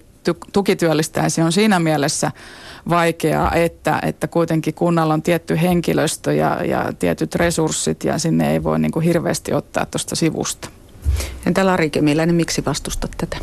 tukityöllistäisi 0.53 1.43
on 1.43 1.53
siinä 1.53 1.79
mielessä 1.79 2.33
vaikeaa, 2.89 3.53
että, 3.53 4.01
että 4.03 4.29
kuitenkin 4.29 4.75
kunnalla 4.75 5.15
on 5.15 5.23
tietty 5.23 5.61
henkilöstö 5.61 6.33
ja, 6.33 6.65
ja 6.65 6.93
tietyt 6.99 7.35
resurssit 7.35 8.05
ja 8.05 8.19
sinne 8.19 8.53
ei 8.53 8.63
voi 8.63 8.79
niin 8.79 8.93
kuin 8.93 9.05
hirveästi 9.05 9.53
ottaa 9.53 9.87
tuosta 9.87 10.17
sivusta. 10.17 10.69
Entä 11.47 11.67
Lari 11.67 11.91
Kemiläinen, 11.91 12.35
miksi 12.35 12.65
vastustat 12.65 13.11
tätä? 13.17 13.37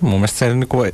Mun 0.00 0.12
mielestä 0.12 0.38
se, 0.38 0.54
niin 0.54 0.68
kuin, 0.68 0.92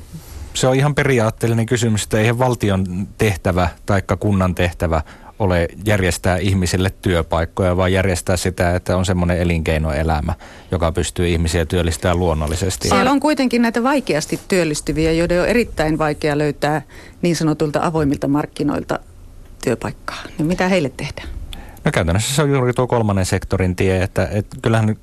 se 0.55 0.67
on 0.67 0.77
ihan 0.77 0.95
periaatteellinen 0.95 1.67
kysymys, 1.67 2.05
että 2.05 2.19
eihän 2.19 2.39
valtion 2.39 3.09
tehtävä 3.19 3.69
tai 3.87 4.03
kunnan 4.21 4.55
tehtävä 4.55 5.03
ole 5.45 5.69
järjestää 5.87 6.37
ihmisille 6.37 6.93
työpaikkoja, 7.03 7.77
vaan 7.77 7.93
järjestää 7.93 8.37
sitä, 8.37 8.75
että 8.75 8.97
on 8.97 9.05
semmoinen 9.05 9.39
elinkeinoelämä, 9.39 10.35
joka 10.71 10.93
pystyy 10.93 11.29
ihmisiä 11.29 11.67
työllistämään 11.67 12.19
luonnollisesti. 12.19 12.89
Siellä 12.89 13.11
on 13.11 13.21
kuitenkin 13.21 13.63
näitä 13.63 13.83
vaikeasti 13.83 14.41
työllistyviä, 14.49 15.13
joiden 15.13 15.41
on 15.41 15.49
erittäin 15.49 15.99
vaikea 15.99 16.39
löytää 16.39 16.83
niin 17.23 17.37
sanotulta 17.37 17.81
avoimilta 17.83 18.29
markkinoilta 18.29 18.99
työpaikkaa. 19.65 20.23
Niin 20.39 20.47
mitä 20.47 20.69
heille 20.69 20.93
tehdään? 20.97 21.29
No 21.85 21.91
käytännössä 21.93 22.35
se 22.35 22.43
on 22.43 22.51
juuri 22.51 22.73
tuo 22.73 22.87
kolmannen 22.87 23.27
sektorin 23.27 23.77
tie, 23.77 24.03
että, 24.03 24.29
että 24.33 24.57
kyllähän 24.63 24.97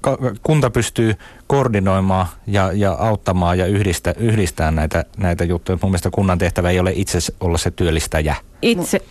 kunta 0.43 0.69
pystyy 0.69 1.15
koordinoimaan 1.47 2.27
ja, 2.47 2.71
ja 2.73 2.91
auttamaan 2.91 3.57
ja 3.57 3.65
yhdistä, 3.65 4.13
yhdistää 4.17 4.71
näitä, 4.71 5.05
näitä 5.17 5.43
juttuja. 5.43 5.77
Mun 5.81 5.91
mielestä 5.91 6.09
kunnan 6.11 6.37
tehtävä 6.37 6.69
ei 6.69 6.79
ole 6.79 6.91
itse 6.95 7.19
olla 7.39 7.57
se 7.57 7.71
työllistäjä. 7.71 8.35
Itse 8.61 9.01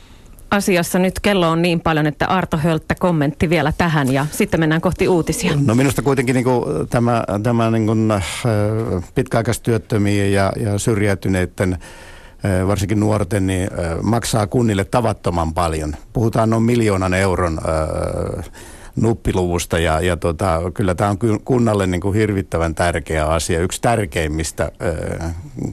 asiassa 0.51 0.99
nyt 0.99 1.21
kello 1.21 1.51
on 1.51 1.63
niin 1.63 1.81
paljon, 1.81 2.07
että 2.07 2.27
Arto 2.27 2.57
Hölttä 2.57 2.95
kommentti 2.95 3.51
vielä 3.51 3.73
tähän 3.79 4.13
ja 4.13 4.27
sitten 4.31 4.61
mennään 4.61 4.81
kohti 4.81 5.09
uutisia. 5.09 5.53
No 5.65 5.75
minusta 5.75 6.03
kuitenkin 6.03 6.35
niin 6.35 6.45
kuin 6.45 6.89
tämä, 6.89 7.25
tämä 7.43 7.71
niin 7.71 7.87
kuin, 7.87 8.11
äh, 8.11 8.25
pitkäaikaistyöttömien 9.15 10.33
ja, 10.33 10.53
ja 10.57 10.79
syrjäytyneiden 10.79 11.73
äh, 11.73 12.67
varsinkin 12.67 13.01
nuorten, 13.01 13.47
niin 13.47 13.71
äh, 13.73 14.03
maksaa 14.03 14.47
kunnille 14.47 14.85
tavattoman 14.85 15.55
paljon. 15.55 15.97
Puhutaan 16.13 16.51
noin 16.51 16.63
miljoonan 16.63 17.15
euron 17.15 17.59
äh, 17.59 18.45
nuppiluvusta 18.97 19.79
ja, 19.79 20.01
ja 20.01 20.17
tota, 20.17 20.61
kyllä 20.75 20.95
tämä 20.95 21.11
on 21.11 21.19
kunnalle 21.45 21.87
niin 21.87 22.01
kuin 22.01 22.15
hirvittävän 22.15 22.75
tärkeä 22.75 23.27
asia. 23.27 23.61
Yksi 23.61 23.81
tärkeimmistä 23.81 24.73
ö, 24.83 25.19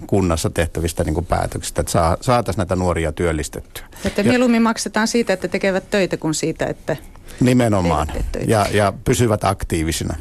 kunnassa 0.08 0.49
tehtävistä 0.49 1.03
niin 1.03 1.13
kuin 1.13 1.25
päätöksistä, 1.25 1.82
että 1.82 1.91
saa, 1.91 2.17
saataisiin 2.21 2.60
näitä 2.60 2.75
nuoria 2.75 3.12
työllistettyä. 3.12 3.86
Että 4.06 4.23
mieluummin 4.23 4.62
maksetaan 4.62 5.08
siitä, 5.08 5.34
että 5.34 5.47
tekevät 5.47 5.89
töitä 5.89 6.17
kuin 6.17 6.34
siitä, 6.34 6.65
että 6.65 6.95
Nimenomaan. 7.39 8.08
Ja, 8.47 8.65
ja 8.71 8.93
pysyvät 9.06 9.43
aktiivisina. 9.43 10.15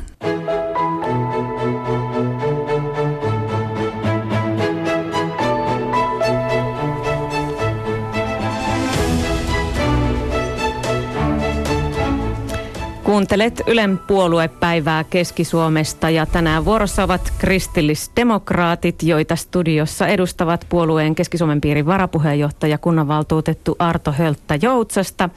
Kuuntelet 13.17 13.63
Ylen 13.67 13.99
puoluepäivää 13.99 15.05
Keski-Suomesta 15.05 16.11
ja 16.11 16.27
tänään 16.27 16.65
vuorossa 16.65 17.05
ovat 17.05 17.33
kristillisdemokraatit, 17.39 19.03
joita 19.03 19.37
studiossa 19.37 20.07
edustavat 20.07 20.67
puolueen 20.69 21.15
Keski-Suomen 21.15 21.61
piirin 21.61 21.87
varapuheenjohtaja 21.87 22.79
kunnanvaltuutettu 22.79 23.77
Arto 23.79 24.13
Hölttä 24.13 24.59
Joutsasta 24.63 25.29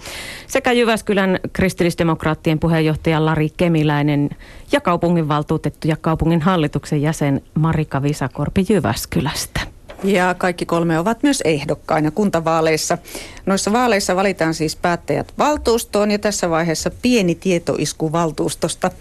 sekä 0.47 0.71
Jyväskylän 0.71 1.39
kristillisdemokraattien 1.53 2.59
puheenjohtaja 2.59 3.25
Lari 3.25 3.49
Kemiläinen 3.57 4.29
ja 4.71 4.81
kaupunginvaltuutettu 4.81 5.87
ja 5.87 5.95
kaupungin 6.01 6.41
hallituksen 6.41 7.01
jäsen 7.01 7.41
Marika 7.53 8.03
Visakorpi 8.03 8.65
Jyväskylästä. 8.69 9.78
Ja 10.03 10.35
kaikki 10.37 10.65
kolme 10.65 10.99
ovat 10.99 11.23
myös 11.23 11.41
ehdokkaina 11.45 12.11
kuntavaaleissa. 12.11 12.97
Noissa 13.45 13.71
vaaleissa 13.71 14.15
valitaan 14.15 14.53
siis 14.53 14.75
päättäjät 14.75 15.33
valtuustoon 15.37 16.11
ja 16.11 16.19
tässä 16.19 16.49
vaiheessa 16.49 16.91
pieni 17.01 17.35
tietoisku 17.35 18.11
valtuustosta. 18.11 18.91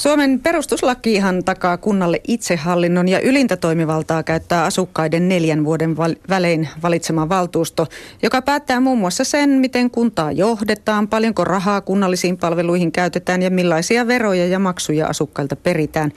Suomen 0.00 0.40
perustuslakihan 0.40 1.44
takaa 1.44 1.76
kunnalle 1.76 2.20
itsehallinnon 2.28 3.08
ja 3.08 3.20
ylintä 3.20 3.56
toimivaltaa 3.56 4.22
käyttää 4.22 4.64
asukkaiden 4.64 5.28
neljän 5.28 5.64
vuoden 5.64 5.96
välein 6.28 6.68
valitsema 6.82 7.28
valtuusto, 7.28 7.86
joka 8.22 8.42
päättää 8.42 8.80
muun 8.80 8.98
muassa 8.98 9.24
sen, 9.24 9.50
miten 9.50 9.90
kuntaa 9.90 10.32
johdetaan, 10.32 11.08
paljonko 11.08 11.44
rahaa 11.44 11.80
kunnallisiin 11.80 12.38
palveluihin 12.38 12.92
käytetään 12.92 13.42
ja 13.42 13.50
millaisia 13.50 14.06
veroja 14.06 14.46
ja 14.46 14.58
maksuja 14.58 15.06
asukkailta 15.06 15.56
peritään. 15.56 16.12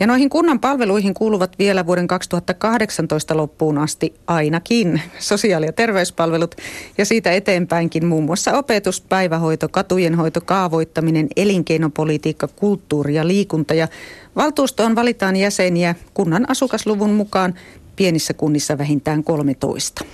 Ja 0.00 0.06
noihin 0.06 0.30
kunnan 0.30 0.60
palveluihin 0.60 1.14
kuuluvat 1.14 1.58
vielä 1.58 1.86
vuoden 1.86 2.06
2018 2.06 3.36
loppuun 3.36 3.78
asti 3.78 4.14
ainakin 4.26 5.02
sosiaali- 5.18 5.66
ja 5.66 5.72
terveyspalvelut 5.72 6.54
ja 6.98 7.04
siitä 7.04 7.32
eteenpäinkin 7.32 8.06
muun 8.06 8.24
muassa 8.24 8.52
opetus, 8.52 9.00
päivähoito, 9.00 9.68
katujenhoito, 9.68 10.40
kaavoittaminen, 10.40 11.28
elinkeinopolitiikka, 11.36 12.48
kulttuuri 12.48 13.15
ja 13.16 13.26
liikunta. 13.26 13.74
Ja 13.74 13.88
valtuustoon 14.36 14.96
valitaan 14.96 15.36
jäseniä 15.36 15.94
kunnan 16.14 16.50
asukasluvun 16.50 17.12
mukaan 17.12 17.54
pienissä 17.96 18.34
kunnissa 18.34 18.78
vähintään 18.78 19.24
13. 19.24 20.04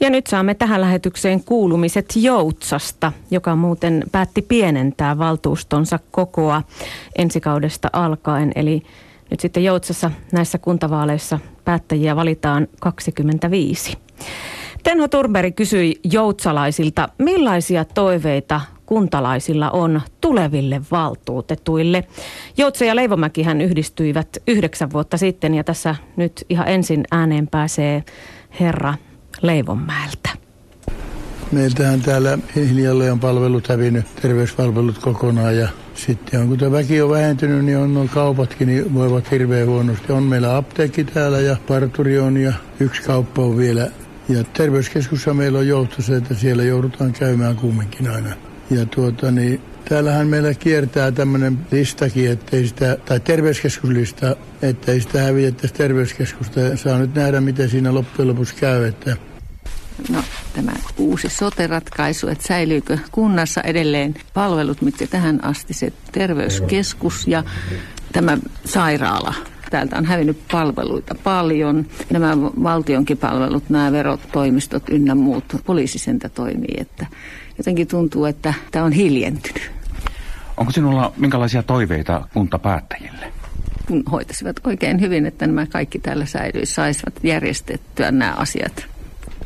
Ja 0.00 0.10
nyt 0.10 0.26
saamme 0.26 0.54
tähän 0.54 0.80
lähetykseen 0.80 1.44
kuulumiset 1.44 2.12
Joutsasta, 2.16 3.12
joka 3.30 3.56
muuten 3.56 4.04
päätti 4.12 4.42
pienentää 4.42 5.18
valtuustonsa 5.18 5.98
kokoa 6.10 6.62
ensikaudesta 7.18 7.90
alkaen. 7.92 8.52
Eli 8.54 8.82
nyt 9.30 9.40
sitten 9.40 9.64
Joutsassa 9.64 10.10
näissä 10.32 10.58
kuntavaaleissa 10.58 11.38
päättäjiä 11.64 12.16
valitaan 12.16 12.68
25. 12.80 13.98
Tenho 14.82 15.08
Turberi 15.08 15.52
kysyi 15.52 16.00
joutsalaisilta, 16.12 17.08
millaisia 17.18 17.84
toiveita 17.84 18.60
kuntalaisilla 18.86 19.70
on 19.70 20.00
tuleville 20.20 20.80
valtuutetuille. 20.90 22.04
Joutsa 22.56 22.84
ja 22.84 22.96
Leivomäki 22.96 23.42
hän 23.42 23.60
yhdistyivät 23.60 24.28
yhdeksän 24.48 24.92
vuotta 24.92 25.16
sitten 25.16 25.54
ja 25.54 25.64
tässä 25.64 25.96
nyt 26.16 26.44
ihan 26.48 26.68
ensin 26.68 27.04
ääneen 27.10 27.46
pääsee 27.46 28.04
herra 28.60 28.94
Leivonmäeltä. 29.42 30.28
Meiltähän 31.52 32.00
täällä 32.00 32.38
hiljalle 32.56 33.12
on 33.12 33.20
palvelut 33.20 33.68
hävinnyt, 33.68 34.06
terveyspalvelut 34.22 34.98
kokonaan 34.98 35.56
ja 35.56 35.68
sitten 35.94 36.40
on, 36.40 36.48
kun 36.48 36.58
tämä 36.58 36.72
väki 36.72 37.02
on 37.02 37.10
vähentynyt, 37.10 37.64
niin 37.64 37.78
on 37.78 37.94
nuo 37.94 38.06
kaupatkin 38.14 38.68
niin 38.68 38.94
voivat 38.94 39.30
hirveän 39.30 39.68
huonosti. 39.68 40.12
On 40.12 40.22
meillä 40.22 40.56
apteekki 40.56 41.04
täällä 41.04 41.40
ja 41.40 41.56
parturi 41.68 42.18
on 42.18 42.36
ja 42.36 42.52
yksi 42.80 43.02
kauppa 43.02 43.42
on 43.42 43.56
vielä. 43.56 43.90
Ja 44.28 44.44
terveyskeskussa 44.44 45.34
meillä 45.34 45.58
on 45.58 45.68
joutussa, 45.68 46.16
että 46.16 46.34
siellä 46.34 46.64
joudutaan 46.64 47.12
käymään 47.12 47.56
kumminkin 47.56 48.10
aina. 48.10 48.30
Ja 48.70 48.86
tuota 48.86 49.30
niin, 49.30 49.60
täällähän 49.88 50.26
meillä 50.26 50.54
kiertää 50.54 51.12
tämmöinen 51.12 51.58
listakin, 51.72 52.30
ettei 52.30 52.66
sitä, 52.66 52.96
tai 53.04 53.20
terveyskeskuslista, 53.20 54.36
ettei 54.62 55.00
sitä 55.00 55.22
hävitettäisi 55.22 55.74
terveyskeskusta. 55.74 56.76
Saa 56.76 56.98
nyt 56.98 57.14
nähdä, 57.14 57.40
miten 57.40 57.68
siinä 57.68 57.94
loppujen 57.94 58.28
lopuksi 58.28 58.54
käy, 58.54 58.84
että 58.84 59.16
No, 60.10 60.22
tämä 60.54 60.72
uusi 60.98 61.28
sote-ratkaisu, 61.28 62.28
että 62.28 62.46
säilyykö 62.46 62.98
kunnassa 63.12 63.60
edelleen 63.60 64.14
palvelut, 64.34 64.82
mitkä 64.82 65.06
tähän 65.06 65.44
asti 65.44 65.74
se 65.74 65.92
terveyskeskus 66.12 67.28
ja 67.28 67.44
tämä 68.12 68.38
sairaala. 68.64 69.34
Täältä 69.70 69.96
on 69.96 70.04
hävinnyt 70.04 70.38
palveluita 70.52 71.14
paljon. 71.14 71.86
Nämä 72.10 72.36
valtionkin 72.40 73.18
palvelut, 73.18 73.70
nämä 73.70 73.92
verotoimistot 73.92 74.82
ynnä 74.90 75.14
muut, 75.14 75.44
poliisisentä 75.64 76.28
toimii, 76.28 76.74
että 76.78 77.06
jotenkin 77.58 77.86
tuntuu, 77.86 78.24
että 78.24 78.54
tämä 78.70 78.84
on 78.84 78.92
hiljentynyt. 78.92 79.70
Onko 80.56 80.72
sinulla 80.72 81.12
minkälaisia 81.16 81.62
toiveita 81.62 82.28
kuntapäättäjille? 82.34 83.32
Kun 83.88 84.02
hoitaisivat 84.12 84.56
oikein 84.66 85.00
hyvin, 85.00 85.26
että 85.26 85.46
nämä 85.46 85.66
kaikki 85.66 85.98
täällä 85.98 86.26
säilyisi, 86.26 86.74
saisivat 86.74 87.14
järjestettyä 87.22 88.10
nämä 88.10 88.32
asiat 88.32 88.94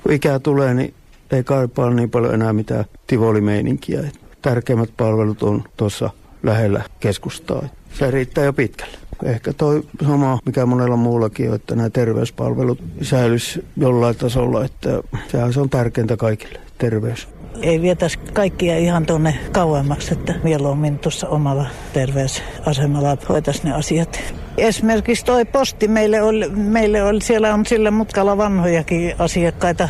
kun 0.02 0.12
ikää 0.12 0.38
tulee, 0.38 0.74
niin 0.74 0.94
ei 1.30 1.44
kaipaa 1.44 1.90
niin 1.90 2.10
paljon 2.10 2.34
enää 2.34 2.52
mitään 2.52 2.84
tivolimeininkiä. 3.06 4.02
Tärkeimmät 4.42 4.90
palvelut 4.96 5.42
on 5.42 5.64
tuossa 5.76 6.10
lähellä 6.42 6.82
keskustaa. 7.00 7.68
Se 7.92 8.10
riittää 8.10 8.44
jo 8.44 8.52
pitkälle. 8.52 8.98
Ehkä 9.22 9.52
toi 9.52 9.82
sama, 10.06 10.38
mikä 10.46 10.66
monella 10.66 10.96
muullakin 10.96 11.48
on, 11.48 11.54
että 11.54 11.76
nämä 11.76 11.90
terveyspalvelut 11.90 12.82
säilyisi 13.02 13.64
jollain 13.76 14.16
tasolla, 14.16 14.64
että 14.64 15.02
sehän 15.28 15.52
se 15.52 15.60
on 15.60 15.70
tärkeintä 15.70 16.16
kaikille, 16.16 16.60
terveys. 16.78 17.28
Ei 17.62 17.82
vietäisi 17.82 18.18
kaikkia 18.18 18.78
ihan 18.78 19.06
tuonne 19.06 19.38
kauemmaksi, 19.52 20.12
että 20.12 20.34
mieluummin 20.42 20.98
tuossa 20.98 21.28
omalla 21.28 21.66
terveysasemalla 21.92 23.16
hoitaisi 23.28 23.64
ne 23.64 23.72
asiat. 23.72 24.20
Esimerkiksi 24.56 25.24
toi 25.24 25.44
posti, 25.44 25.88
meille 25.88 26.22
oli, 26.22 26.48
meille 26.48 27.02
oli, 27.02 27.20
siellä 27.20 27.54
on 27.54 27.66
sillä 27.66 27.90
mutkalla 27.90 28.36
vanhojakin 28.36 29.14
asiakkaita, 29.18 29.88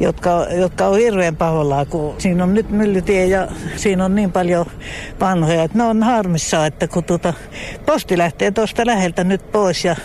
jotka, 0.00 0.46
jotka 0.50 0.86
on 0.86 0.98
hirveän 0.98 1.36
pahoillaan, 1.36 1.86
kun 1.86 2.14
siinä 2.18 2.44
on 2.44 2.54
nyt 2.54 2.70
myllytie 2.70 3.26
ja 3.26 3.48
siinä 3.76 4.04
on 4.04 4.14
niin 4.14 4.32
paljon 4.32 4.66
vanhoja, 5.20 5.62
että 5.62 5.78
ne 5.78 5.84
on 5.84 6.02
harmissa, 6.02 6.66
että 6.66 6.88
kun 6.88 7.04
tuota, 7.04 7.34
posti 7.86 8.18
lähtee 8.18 8.50
tuosta 8.50 8.86
läheltä 8.86 9.24
nyt 9.24 9.52
pois 9.52 9.84
ja, 9.84 9.96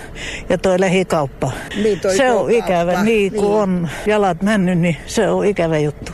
ja 0.50 0.58
toi 0.58 0.80
lähikauppa. 0.80 1.52
Niin 1.84 2.00
toi 2.00 2.18
se 2.18 2.32
on 2.32 2.52
ikävä, 2.52 3.04
niin 3.04 3.32
kun 3.32 3.42
niin. 3.42 3.54
on 3.54 3.90
jalat 4.06 4.42
mennyt, 4.42 4.78
niin 4.78 4.98
se 5.06 5.30
on 5.30 5.46
ikävä 5.46 5.78
juttu. 5.78 6.12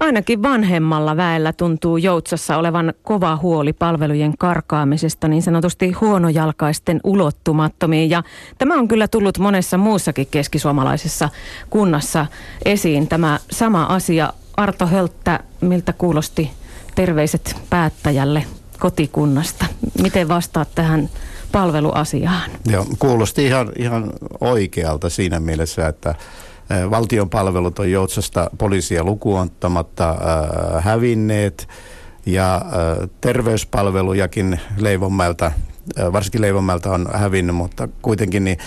Ainakin 0.00 0.42
vanhemmalla 0.42 1.16
väellä 1.16 1.52
tuntuu 1.52 1.96
Joutsassa 1.96 2.56
olevan 2.56 2.94
kova 3.02 3.36
huoli 3.36 3.72
palvelujen 3.72 4.38
karkaamisesta 4.38 5.28
niin 5.28 5.42
sanotusti 5.42 5.92
huonojalkaisten 5.92 7.00
ulottumattomiin. 7.04 8.10
Ja 8.10 8.22
tämä 8.58 8.74
on 8.74 8.88
kyllä 8.88 9.08
tullut 9.08 9.38
monessa 9.38 9.78
muussakin 9.78 10.26
keskisuomalaisessa 10.30 11.28
kunnassa 11.70 12.26
esiin. 12.64 13.08
Tämä 13.08 13.38
sama 13.50 13.84
asia. 13.84 14.32
Arto 14.56 14.86
Hölttä, 14.86 15.40
miltä 15.60 15.92
kuulosti 15.92 16.50
terveiset 16.94 17.56
päättäjälle 17.70 18.44
kotikunnasta? 18.78 19.66
Miten 20.02 20.28
vastaat 20.28 20.68
tähän 20.74 21.10
palveluasiaan? 21.52 22.50
Joo, 22.70 22.86
kuulosti 22.98 23.46
ihan, 23.46 23.72
ihan 23.78 24.10
oikealta 24.40 25.10
siinä 25.10 25.40
mielessä, 25.40 25.88
että 25.88 26.14
valtion 26.90 27.30
palvelut 27.30 27.78
on 27.78 27.90
Joutsasta 27.90 28.50
poliisia 28.58 29.04
lukuottamatta 29.04 30.16
hävinneet. 30.80 31.68
Ja 32.26 32.62
terveyspalvelujakin 33.20 34.60
Leivonmäeltä, 34.76 35.52
varsinkin 36.12 36.40
Leivonmäeltä 36.40 36.90
on 36.90 37.08
hävinnyt, 37.12 37.56
mutta 37.56 37.88
kuitenkin 38.02 38.44
niin 38.44 38.58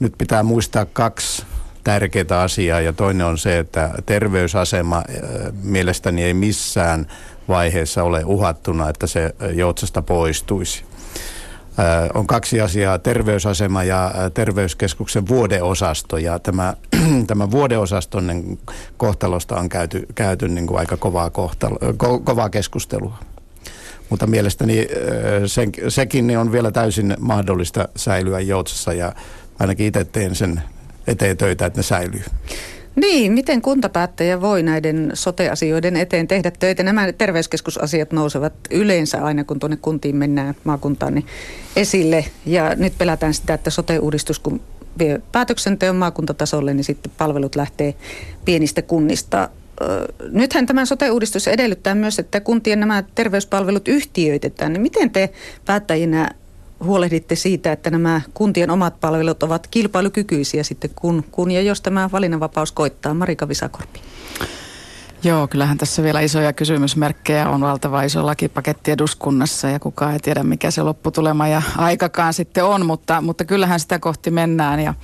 nyt 0.00 0.14
pitää 0.18 0.42
muistaa 0.42 0.84
kaksi 0.84 1.42
tärkeää 1.84 2.40
asiaa. 2.42 2.80
Ja 2.80 2.92
toinen 2.92 3.26
on 3.26 3.38
se, 3.38 3.58
että 3.58 3.90
terveysasema 4.06 5.02
mielestäni 5.62 6.22
ei 6.22 6.34
missään 6.34 7.06
vaiheessa 7.48 8.02
ole 8.02 8.24
uhattuna, 8.24 8.88
että 8.88 9.06
se 9.06 9.34
Joutsasta 9.54 10.02
poistuisi 10.02 10.84
on 12.14 12.26
kaksi 12.26 12.60
asiaa, 12.60 12.98
terveysasema 12.98 13.84
ja 13.84 14.12
terveyskeskuksen 14.34 15.28
vuodeosasto. 15.28 16.16
Ja 16.16 16.38
tämä, 16.38 16.74
tämä 17.26 17.50
vuodeosaston 17.50 18.26
niin 18.26 18.58
kohtalosta 18.96 19.56
on 19.56 19.68
käyty, 19.68 20.06
käyty 20.14 20.48
niin 20.48 20.66
kuin 20.66 20.78
aika 20.78 20.96
kovaa, 20.96 21.30
kohtalo, 21.30 21.78
ko, 21.96 22.20
kovaa 22.20 22.50
keskustelua. 22.50 23.18
Mutta 24.10 24.26
mielestäni 24.26 24.88
sen, 25.46 25.72
sekin 25.88 26.38
on 26.38 26.52
vielä 26.52 26.70
täysin 26.70 27.16
mahdollista 27.20 27.88
säilyä 27.96 28.40
Joutsassa 28.40 28.92
ja 28.92 29.12
ainakin 29.58 29.86
itse 29.86 30.04
teen 30.04 30.34
sen 30.34 30.62
eteen 31.06 31.36
töitä, 31.36 31.66
että 31.66 31.78
ne 31.78 31.82
säilyy. 31.82 32.24
Niin, 32.96 33.32
miten 33.32 33.62
kuntapäättäjä 33.62 34.40
voi 34.40 34.62
näiden 34.62 35.10
sote-asioiden 35.14 35.96
eteen 35.96 36.28
tehdä 36.28 36.50
töitä? 36.50 36.82
Nämä 36.82 37.12
terveyskeskusasiat 37.12 38.12
nousevat 38.12 38.52
yleensä 38.70 39.24
aina, 39.24 39.44
kun 39.44 39.58
tuonne 39.58 39.76
kuntiin 39.76 40.16
mennään 40.16 40.54
maakuntaan 40.64 41.14
niin 41.14 41.26
esille. 41.76 42.24
Ja 42.46 42.74
nyt 42.74 42.98
pelätään 42.98 43.34
sitä, 43.34 43.54
että 43.54 43.70
sote-uudistus, 43.70 44.38
kun 44.38 44.60
vie 44.98 45.20
päätöksenteon 45.32 45.96
maakuntatasolle, 45.96 46.74
niin 46.74 46.84
sitten 46.84 47.12
palvelut 47.18 47.56
lähtee 47.56 47.94
pienistä 48.44 48.82
kunnista. 48.82 49.48
Nythän 50.30 50.66
tämä 50.66 50.84
sote-uudistus 50.84 51.48
edellyttää 51.48 51.94
myös, 51.94 52.18
että 52.18 52.40
kuntien 52.40 52.80
nämä 52.80 53.04
terveyspalvelut 53.14 53.88
yhtiöitetään. 53.88 54.72
Niin 54.72 54.82
miten 54.82 55.10
te 55.10 55.30
päättäjinä 55.64 56.30
huolehditte 56.84 57.34
siitä, 57.36 57.72
että 57.72 57.90
nämä 57.90 58.20
kuntien 58.34 58.70
omat 58.70 59.00
palvelut 59.00 59.42
ovat 59.42 59.66
kilpailukykyisiä 59.66 60.62
sitten, 60.62 60.90
kun, 60.94 61.24
kun 61.30 61.50
ja 61.50 61.62
jos 61.62 61.80
tämä 61.80 62.10
valinnanvapaus 62.12 62.72
koittaa? 62.72 63.14
Marika 63.14 63.48
Visakorpi. 63.48 64.00
Joo, 65.24 65.48
kyllähän 65.48 65.78
tässä 65.78 66.02
vielä 66.02 66.20
isoja 66.20 66.52
kysymysmerkkejä 66.52 67.48
on 67.48 67.60
valtava 67.60 68.02
iso 68.02 68.26
lakipaketti 68.26 68.90
eduskunnassa 68.90 69.68
ja 69.68 69.80
kukaan 69.80 70.12
ei 70.12 70.18
tiedä 70.18 70.42
mikä 70.42 70.70
se 70.70 70.82
lopputulema 70.82 71.48
ja 71.48 71.62
aikakaan 71.76 72.34
sitten 72.34 72.64
on, 72.64 72.86
mutta, 72.86 73.20
mutta 73.20 73.44
kyllähän 73.44 73.80
sitä 73.80 73.98
kohti 73.98 74.30
mennään 74.30 74.80
ja, 74.80 74.94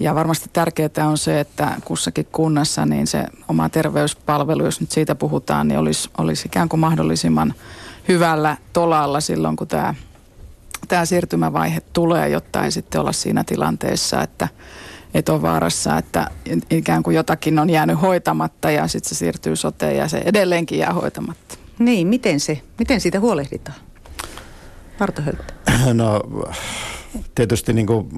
ja 0.00 0.14
varmasti 0.14 0.50
tärkeää 0.52 1.08
on 1.08 1.18
se, 1.18 1.40
että 1.40 1.72
kussakin 1.84 2.26
kunnassa 2.32 2.86
niin 2.86 3.06
se 3.06 3.24
oma 3.48 3.68
terveyspalvelu, 3.68 4.64
jos 4.64 4.80
nyt 4.80 4.90
siitä 4.90 5.14
puhutaan, 5.14 5.68
niin 5.68 5.78
olisi, 5.78 6.10
olisi 6.18 6.48
ikään 6.48 6.68
kuin 6.68 6.80
mahdollisimman 6.80 7.54
hyvällä 8.08 8.56
tolalla 8.72 9.20
silloin, 9.20 9.56
kun 9.56 9.68
tämä 9.68 9.94
tämä 10.88 11.04
siirtymävaihe 11.04 11.80
tulee, 11.92 12.28
jotta 12.28 12.64
ei 12.64 12.70
sitten 12.70 13.00
olla 13.00 13.12
siinä 13.12 13.44
tilanteessa, 13.44 14.22
että, 14.22 14.48
että 15.14 15.32
on 15.32 15.42
vaarassa, 15.42 15.98
että 15.98 16.30
ikään 16.70 17.02
kuin 17.02 17.16
jotakin 17.16 17.58
on 17.58 17.70
jäänyt 17.70 18.02
hoitamatta 18.02 18.70
ja 18.70 18.88
sitten 18.88 19.08
se 19.08 19.14
siirtyy 19.14 19.56
soteen 19.56 19.96
ja 19.96 20.08
se 20.08 20.22
edelleenkin 20.24 20.78
jää 20.78 20.92
hoitamatta. 20.92 21.54
Niin, 21.78 22.06
miten, 22.06 22.40
se, 22.40 22.62
miten 22.78 23.00
siitä 23.00 23.20
huolehditaan? 23.20 23.78
Marto 25.00 25.22
Höltä. 25.22 25.54
No 25.94 26.20
tietysti 27.34 27.72
niin 27.72 27.86
kuin 27.86 28.08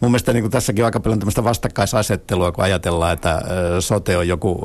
mun 0.00 0.10
mielestä 0.10 0.32
niin 0.32 0.42
kuin 0.42 0.50
tässäkin 0.50 0.84
on 0.84 0.86
aika 0.86 1.00
paljon 1.00 1.18
tämmöistä 1.18 1.44
vastakkaisasettelua, 1.44 2.52
kun 2.52 2.64
ajatellaan, 2.64 3.12
että 3.12 3.42
sote 3.80 4.16
on 4.16 4.28
joku 4.28 4.58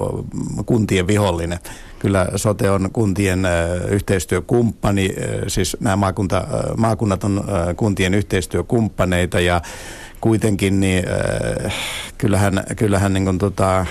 kuntien 0.65 1.07
vihollinen. 1.07 1.59
Kyllä 1.99 2.27
sote 2.35 2.71
on 2.71 2.89
kuntien 2.93 3.47
yhteistyökumppani, 3.89 5.09
siis 5.47 5.77
nämä 5.79 5.95
maakunta, 5.95 6.47
maakunnat 6.77 7.23
on 7.23 7.43
kuntien 7.75 8.13
yhteistyökumppaneita 8.13 9.39
ja 9.39 9.61
kuitenkin 10.21 10.79
niin 10.79 11.03
kyllähän, 12.17 12.63
kyllähän 12.75 13.13
niin 13.13 13.25
kuin 13.25 13.37
tota, 13.37 13.85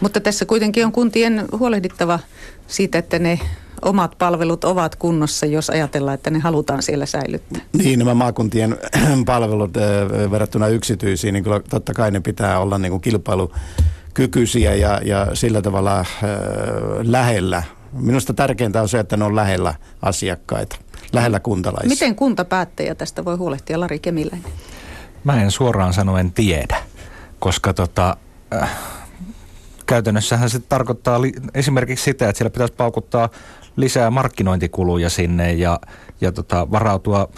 mutta 0.00 0.20
tässä 0.20 0.46
kuitenkin 0.46 0.86
on 0.86 0.92
kuntien 0.92 1.44
huolehdittava 1.58 2.18
siitä, 2.66 2.98
että 2.98 3.18
ne 3.18 3.38
omat 3.82 4.14
palvelut 4.18 4.64
ovat 4.64 4.96
kunnossa, 4.96 5.46
jos 5.46 5.70
ajatellaan, 5.70 6.14
että 6.14 6.30
ne 6.30 6.38
halutaan 6.38 6.82
siellä 6.82 7.06
säilyttää. 7.06 7.62
Niin, 7.72 7.98
nämä 7.98 8.14
maakuntien 8.14 8.76
palvelut 9.26 9.76
äh, 9.76 10.30
verrattuna 10.30 10.68
yksityisiin, 10.68 11.32
niin 11.32 11.44
kyllä 11.44 11.60
totta 11.70 11.94
kai 11.94 12.10
ne 12.10 12.20
pitää 12.20 12.60
olla 12.60 12.78
niin 12.78 12.90
kuin 12.90 13.00
kilpailukykyisiä 13.00 14.74
ja, 14.74 15.00
ja 15.04 15.26
sillä 15.34 15.62
tavalla 15.62 15.98
äh, 16.00 16.06
lähellä. 17.02 17.62
Minusta 17.92 18.34
tärkeintä 18.34 18.82
on 18.82 18.88
se, 18.88 18.98
että 18.98 19.16
ne 19.16 19.24
on 19.24 19.36
lähellä 19.36 19.74
asiakkaita, 20.02 20.76
lähellä 21.12 21.40
kuntalaisia. 21.40 21.88
Miten 21.88 22.14
kuntapäättäjä 22.14 22.94
tästä 22.94 23.24
voi 23.24 23.36
huolehtia, 23.36 23.80
Lari 23.80 23.98
Kemiläinen? 23.98 24.50
Mä 25.24 25.42
en 25.42 25.50
suoraan 25.50 25.92
sanoen 25.92 26.32
tiedä, 26.32 26.76
koska 27.38 27.74
tota, 27.74 28.16
äh, 28.54 28.70
käytännössähän 29.88 30.50
se 30.50 30.58
tarkoittaa 30.58 31.22
li- 31.22 31.32
esimerkiksi 31.54 32.04
sitä, 32.04 32.28
että 32.28 32.38
siellä 32.38 32.50
pitäisi 32.50 32.74
paukuttaa 32.74 33.28
lisää 33.76 34.10
markkinointikuluja 34.10 35.10
sinne 35.10 35.52
ja, 35.52 35.80
ja 36.20 36.32
tota, 36.32 36.70
varautua 36.70 37.28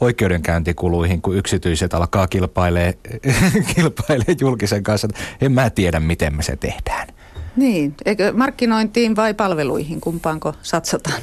oikeudenkäyntikuluihin, 0.00 1.22
kun 1.22 1.36
yksityiset 1.36 1.94
alkaa 1.94 2.26
kilpailee, 2.26 2.98
kilpailee 3.74 4.36
julkisen 4.40 4.82
kanssa. 4.82 5.08
En 5.40 5.52
mä 5.52 5.70
tiedä, 5.70 6.00
miten 6.00 6.36
me 6.36 6.42
se 6.42 6.56
tehdään. 6.56 7.08
Niin, 7.56 7.94
eikö 8.04 8.32
markkinointiin 8.32 9.16
vai 9.16 9.34
palveluihin, 9.34 10.00
kumpaanko 10.00 10.54
satsataan? 10.62 11.22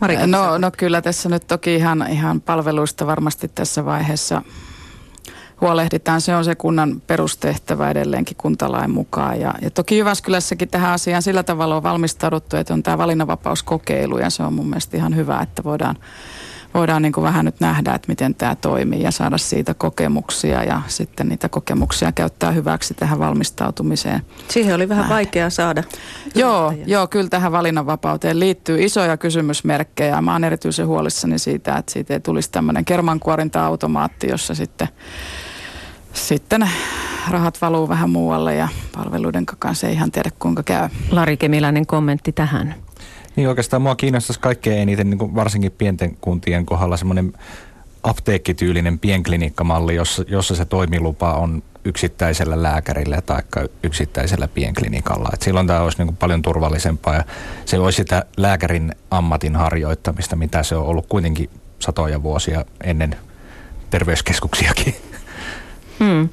Marika, 0.00 0.26
no, 0.26 0.58
no 0.58 0.70
kyllä 0.78 1.02
tässä 1.02 1.28
nyt 1.28 1.46
toki 1.46 1.74
ihan, 1.74 2.06
ihan 2.10 2.40
palveluista 2.40 3.06
varmasti 3.06 3.48
tässä 3.48 3.84
vaiheessa 3.84 4.42
huolehditaan. 5.62 6.20
Se 6.20 6.36
on 6.36 6.44
se 6.44 6.54
kunnan 6.54 7.02
perustehtävä 7.06 7.90
edelleenkin 7.90 8.36
kuntalain 8.36 8.90
mukaan. 8.90 9.40
Ja, 9.40 9.54
ja 9.62 9.70
toki 9.70 9.98
Jyväskylässäkin 9.98 10.68
tähän 10.68 10.92
asiaan 10.92 11.22
sillä 11.22 11.42
tavalla 11.42 11.76
on 11.76 11.82
valmistauduttu, 11.82 12.56
että 12.56 12.74
on 12.74 12.82
tämä 12.82 12.98
valinnanvapauskokeilu 12.98 14.18
ja 14.18 14.30
se 14.30 14.42
on 14.42 14.52
mun 14.52 14.66
mielestä 14.66 14.96
ihan 14.96 15.16
hyvä, 15.16 15.40
että 15.40 15.64
voidaan 15.64 15.96
voidaan 16.74 17.02
niin 17.02 17.12
kuin 17.12 17.24
vähän 17.24 17.44
nyt 17.44 17.60
nähdä, 17.60 17.94
että 17.94 18.08
miten 18.08 18.34
tämä 18.34 18.54
toimii 18.54 19.02
ja 19.02 19.10
saada 19.10 19.38
siitä 19.38 19.74
kokemuksia 19.74 20.64
ja 20.64 20.82
sitten 20.86 21.28
niitä 21.28 21.48
kokemuksia 21.48 22.12
käyttää 22.12 22.50
hyväksi 22.50 22.94
tähän 22.94 23.18
valmistautumiseen. 23.18 24.22
Siihen 24.48 24.74
oli 24.74 24.88
vähän 24.88 25.08
vaikea 25.08 25.50
saada. 25.50 25.84
Joo, 26.34 26.72
joo, 26.86 27.06
kyllä 27.06 27.28
tähän 27.28 27.52
valinnanvapauteen 27.52 28.40
liittyy 28.40 28.84
isoja 28.84 29.16
kysymysmerkkejä. 29.16 30.22
Mä 30.22 30.32
oon 30.32 30.44
erityisen 30.44 30.86
huolissani 30.86 31.38
siitä, 31.38 31.76
että 31.76 31.92
siitä 31.92 32.14
ei 32.14 32.20
tulisi 32.20 32.50
tämmöinen 32.50 32.84
kermankuorinta-automaatti, 32.84 34.28
jossa 34.28 34.54
sitten 34.54 34.88
sitten 36.12 36.70
rahat 37.30 37.58
valuu 37.62 37.88
vähän 37.88 38.10
muualle 38.10 38.54
ja 38.54 38.68
palveluiden 38.94 39.46
kanssa 39.46 39.86
ei 39.86 39.94
ihan 39.94 40.10
tiedä 40.10 40.30
kuinka 40.38 40.62
käy. 40.62 40.88
Lari 41.10 41.36
Kemiläinen 41.36 41.86
kommentti 41.86 42.32
tähän. 42.32 42.74
Niin 43.36 43.48
oikeastaan 43.48 43.82
mua 43.82 43.94
kiinnostaisi 43.94 44.40
kaikkein 44.40 44.78
eniten 44.78 45.10
niin 45.10 45.18
kuin 45.18 45.34
varsinkin 45.34 45.72
pienten 45.72 46.16
kuntien 46.20 46.66
kohdalla 46.66 46.96
semmoinen 46.96 47.32
apteekkityylinen 48.02 48.98
pienklinikkamalli, 48.98 49.94
jossa, 49.94 50.24
jossa 50.28 50.54
se 50.54 50.64
toimilupa 50.64 51.34
on 51.34 51.62
yksittäisellä 51.84 52.62
lääkärillä 52.62 53.20
tai 53.20 53.42
yksittäisellä 53.82 54.48
pienklinikalla. 54.48 55.30
Et 55.32 55.42
silloin 55.42 55.66
tämä 55.66 55.80
olisi 55.80 55.98
niin 55.98 56.06
kuin 56.06 56.16
paljon 56.16 56.42
turvallisempaa 56.42 57.14
ja 57.14 57.24
se 57.64 57.78
olisi 57.78 57.96
sitä 57.96 58.24
lääkärin 58.36 58.94
ammatin 59.10 59.56
harjoittamista, 59.56 60.36
mitä 60.36 60.62
se 60.62 60.76
on 60.76 60.86
ollut 60.86 61.06
kuitenkin 61.08 61.50
satoja 61.78 62.22
vuosia 62.22 62.64
ennen 62.84 63.16
terveyskeskuksiakin. 63.90 64.94
Hmm. 66.04 66.28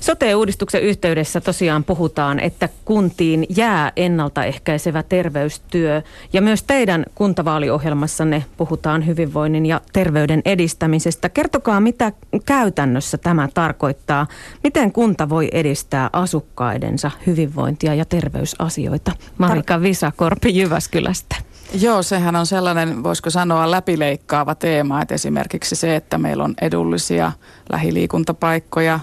Sote-uudistuksen 0.00 0.82
yhteydessä 0.82 1.40
tosiaan 1.40 1.84
puhutaan, 1.84 2.40
että 2.40 2.68
kuntiin 2.84 3.46
jää 3.56 3.92
ennaltaehkäisevä 3.96 5.02
terveystyö 5.02 6.02
ja 6.32 6.42
myös 6.42 6.62
teidän 6.62 7.04
kuntavaaliohjelmassanne 7.14 8.44
puhutaan 8.56 9.06
hyvinvoinnin 9.06 9.66
ja 9.66 9.80
terveyden 9.92 10.42
edistämisestä. 10.44 11.28
Kertokaa, 11.28 11.80
mitä 11.80 12.12
käytännössä 12.46 13.18
tämä 13.18 13.48
tarkoittaa. 13.54 14.26
Miten 14.62 14.92
kunta 14.92 15.28
voi 15.28 15.48
edistää 15.52 16.10
asukkaidensa 16.12 17.10
hyvinvointia 17.26 17.94
ja 17.94 18.04
terveysasioita? 18.04 19.12
Marika 19.38 19.82
Visakorpi 19.82 20.58
Jyväskylästä. 20.58 21.36
Joo, 21.72 22.02
sehän 22.02 22.36
on 22.36 22.46
sellainen, 22.46 23.02
voisiko 23.02 23.30
sanoa, 23.30 23.70
läpileikkaava 23.70 24.54
teema, 24.54 25.02
että 25.02 25.14
esimerkiksi 25.14 25.76
se, 25.76 25.96
että 25.96 26.18
meillä 26.18 26.44
on 26.44 26.54
edullisia 26.60 27.32
lähiliikuntapaikkoja 27.72 29.00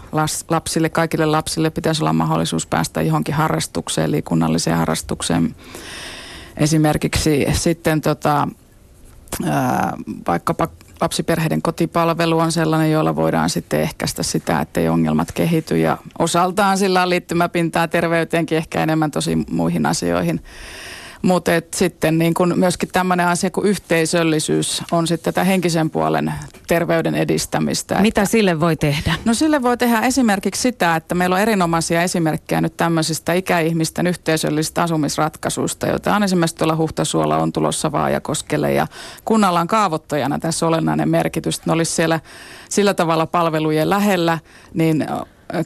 lapsille, 0.49 0.89
kaikille 0.89 1.25
lapsille 1.25 1.69
pitäisi 1.69 2.03
olla 2.03 2.13
mahdollisuus 2.13 2.65
päästä 2.65 3.01
johonkin 3.01 3.35
harrastukseen, 3.35 4.11
liikunnalliseen 4.11 4.77
harrastukseen. 4.77 5.55
Esimerkiksi 6.57 7.45
sitten 7.51 8.01
tota, 8.01 8.47
ää, 9.45 9.93
vaikkapa 10.27 10.67
lapsiperheiden 11.01 11.61
kotipalvelu 11.61 12.39
on 12.39 12.51
sellainen, 12.51 12.91
jolla 12.91 13.15
voidaan 13.15 13.49
sitten 13.49 13.81
ehkäistä 13.81 14.23
sitä, 14.23 14.59
että 14.61 14.79
ei 14.79 14.89
ongelmat 14.89 15.31
kehity 15.31 15.77
ja 15.77 15.97
osaltaan 16.19 16.77
sillä 16.77 17.01
on 17.01 17.09
liittymäpintaa 17.09 17.87
terveyteenkin 17.87 18.57
ehkä 18.57 18.83
enemmän 18.83 19.11
tosi 19.11 19.35
muihin 19.51 19.85
asioihin. 19.85 20.43
Mutta 21.21 21.51
sitten 21.75 22.17
niin 22.17 22.33
kun 22.33 22.53
myöskin 22.55 22.89
tämmöinen 22.91 23.27
asia 23.27 23.51
kuin 23.51 23.67
yhteisöllisyys 23.67 24.83
on 24.91 25.07
sitten 25.07 25.33
tätä 25.33 25.43
henkisen 25.43 25.89
puolen 25.89 26.33
terveyden 26.67 27.15
edistämistä. 27.15 27.95
Mitä 28.01 28.21
että, 28.21 28.31
sille 28.31 28.59
voi 28.59 28.75
tehdä? 28.75 29.13
No 29.25 29.33
sille 29.33 29.61
voi 29.61 29.77
tehdä 29.77 29.99
esimerkiksi 29.99 30.61
sitä, 30.61 30.95
että 30.95 31.15
meillä 31.15 31.35
on 31.35 31.41
erinomaisia 31.41 32.03
esimerkkejä 32.03 32.61
nyt 32.61 32.77
tämmöisistä 32.77 33.33
ikäihmisten 33.33 34.07
yhteisöllisistä 34.07 34.83
asumisratkaisuista, 34.83 35.87
joita 35.87 36.15
on 36.15 36.23
esimerkiksi 36.23 36.55
tuolla 36.55 36.75
Huhtasuolla 36.75 37.37
on 37.37 37.53
tulossa 37.53 37.91
Vaajakoskelle 37.91 38.73
ja 38.73 38.87
kunnalla 39.25 39.59
on 39.59 39.67
kaavoittajana 39.67 40.39
tässä 40.39 40.67
olennainen 40.67 41.09
merkitys, 41.09 41.57
että 41.57 41.69
ne 41.69 41.73
olisi 41.73 41.91
siellä 41.91 42.19
sillä 42.69 42.93
tavalla 42.93 43.25
palvelujen 43.25 43.89
lähellä, 43.89 44.39
niin 44.73 45.05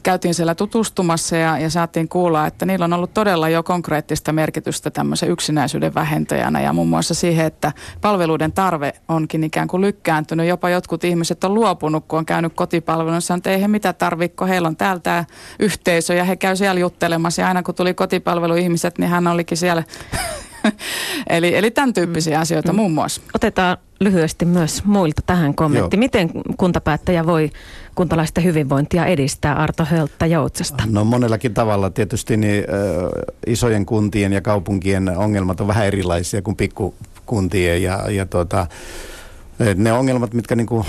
käytiin 0.02 0.34
siellä 0.34 0.54
tutustumassa 0.54 1.36
ja, 1.36 1.58
ja 1.58 1.70
saatiin 1.70 2.08
kuulla, 2.08 2.46
että 2.46 2.66
niillä 2.66 2.84
on 2.84 2.92
ollut 2.92 3.14
todella 3.14 3.48
jo 3.48 3.62
konkreettista 3.62 4.32
merkitystä 4.32 4.90
tämmöisen 4.90 5.30
yksinäisyyden 5.30 5.94
vähentäjänä 5.94 6.60
ja 6.60 6.72
muun 6.72 6.88
muassa 6.88 7.14
siihen, 7.14 7.46
että 7.46 7.72
palveluiden 8.00 8.52
tarve 8.52 8.92
onkin 9.08 9.44
ikään 9.44 9.68
kuin 9.68 9.80
lykkääntynyt. 9.80 10.48
Jopa 10.48 10.70
jotkut 10.70 11.04
ihmiset 11.04 11.44
on 11.44 11.54
luopunut, 11.54 12.04
kun 12.08 12.18
on 12.18 12.26
käynyt 12.26 12.52
kotipalveluissa, 12.54 13.34
että 13.34 13.50
ei 13.50 13.62
he 13.62 13.68
mitä 13.68 13.92
tarvitko, 13.92 14.46
heillä 14.46 14.68
on 14.68 14.76
täällä 14.76 15.00
tämä 15.00 15.24
yhteisö 15.58 16.14
ja 16.14 16.24
he 16.24 16.36
käy 16.36 16.56
siellä 16.56 16.80
juttelemassa 16.80 17.42
ja 17.42 17.48
aina 17.48 17.62
kun 17.62 17.74
tuli 17.74 17.94
kotipalveluihmiset, 17.94 18.98
niin 18.98 19.10
hän 19.10 19.26
olikin 19.26 19.56
siellä 19.56 19.82
eli, 21.30 21.56
eli 21.56 21.70
tämän 21.70 21.94
tyyppisiä 21.94 22.36
mm. 22.36 22.42
asioita 22.42 22.72
mm. 22.72 22.76
muun 22.76 22.92
muassa. 22.92 23.20
Otetaan 23.34 23.76
lyhyesti 24.00 24.44
myös 24.44 24.84
muilta 24.84 25.22
tähän 25.26 25.54
kommentti. 25.54 25.96
Joo. 25.96 26.00
Miten 26.00 26.30
kuntapäättäjä 26.56 27.26
voi 27.26 27.50
kuntalaisten 27.94 28.44
hyvinvointia 28.44 29.06
edistää 29.06 29.54
Arto 29.54 29.84
Hölttä 29.84 30.26
Joutsasta? 30.26 30.84
No 30.86 31.04
monellakin 31.04 31.54
tavalla. 31.54 31.90
Tietysti 31.90 32.36
niin, 32.36 32.64
äh, 32.64 33.34
isojen 33.46 33.86
kuntien 33.86 34.32
ja 34.32 34.40
kaupunkien 34.40 35.08
ongelmat 35.08 35.60
on 35.60 35.66
vähän 35.68 35.86
erilaisia 35.86 36.42
kuin 36.42 36.56
pikkukuntien 36.56 37.82
ja, 37.82 38.10
ja 38.10 38.26
tuota, 38.26 38.66
ne 39.74 39.92
ongelmat, 39.92 40.34
mitkä 40.34 40.56
niin 40.56 40.66
kuin, 40.66 40.86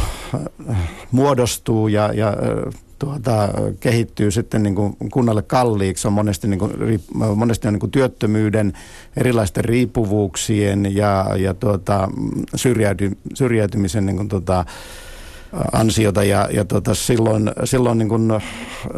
äh, 0.69 0.77
muodostuu 1.11 1.87
ja, 1.87 2.13
ja 2.13 2.27
äh, 2.27 2.73
tuota, 2.99 3.49
kehittyy 3.79 4.31
sitten 4.31 4.63
niin 4.63 4.75
kuin 4.75 4.97
kunnalle 5.11 5.41
kalliiksi, 5.41 6.07
on 6.07 6.13
monesti, 6.13 6.47
niin 6.47 6.59
kuin, 6.59 6.71
monesti 7.35 7.67
on 7.67 7.73
niin 7.73 7.79
kuin 7.79 7.91
työttömyyden, 7.91 8.73
erilaisten 9.17 9.65
riippuvuuksien 9.65 10.95
ja, 10.95 11.25
ja 11.37 11.53
tuota, 11.53 12.09
syrjäyty, 12.55 13.17
syrjäytymisen 13.33 14.05
niin 14.05 14.17
kuin, 14.17 14.29
tuota, 14.29 14.65
ansiota 15.71 16.23
ja, 16.23 16.49
ja 16.51 16.65
tota, 16.65 16.95
silloin, 16.95 17.51
silloin 17.63 17.97
niin 17.97 18.09
kun 18.09 18.41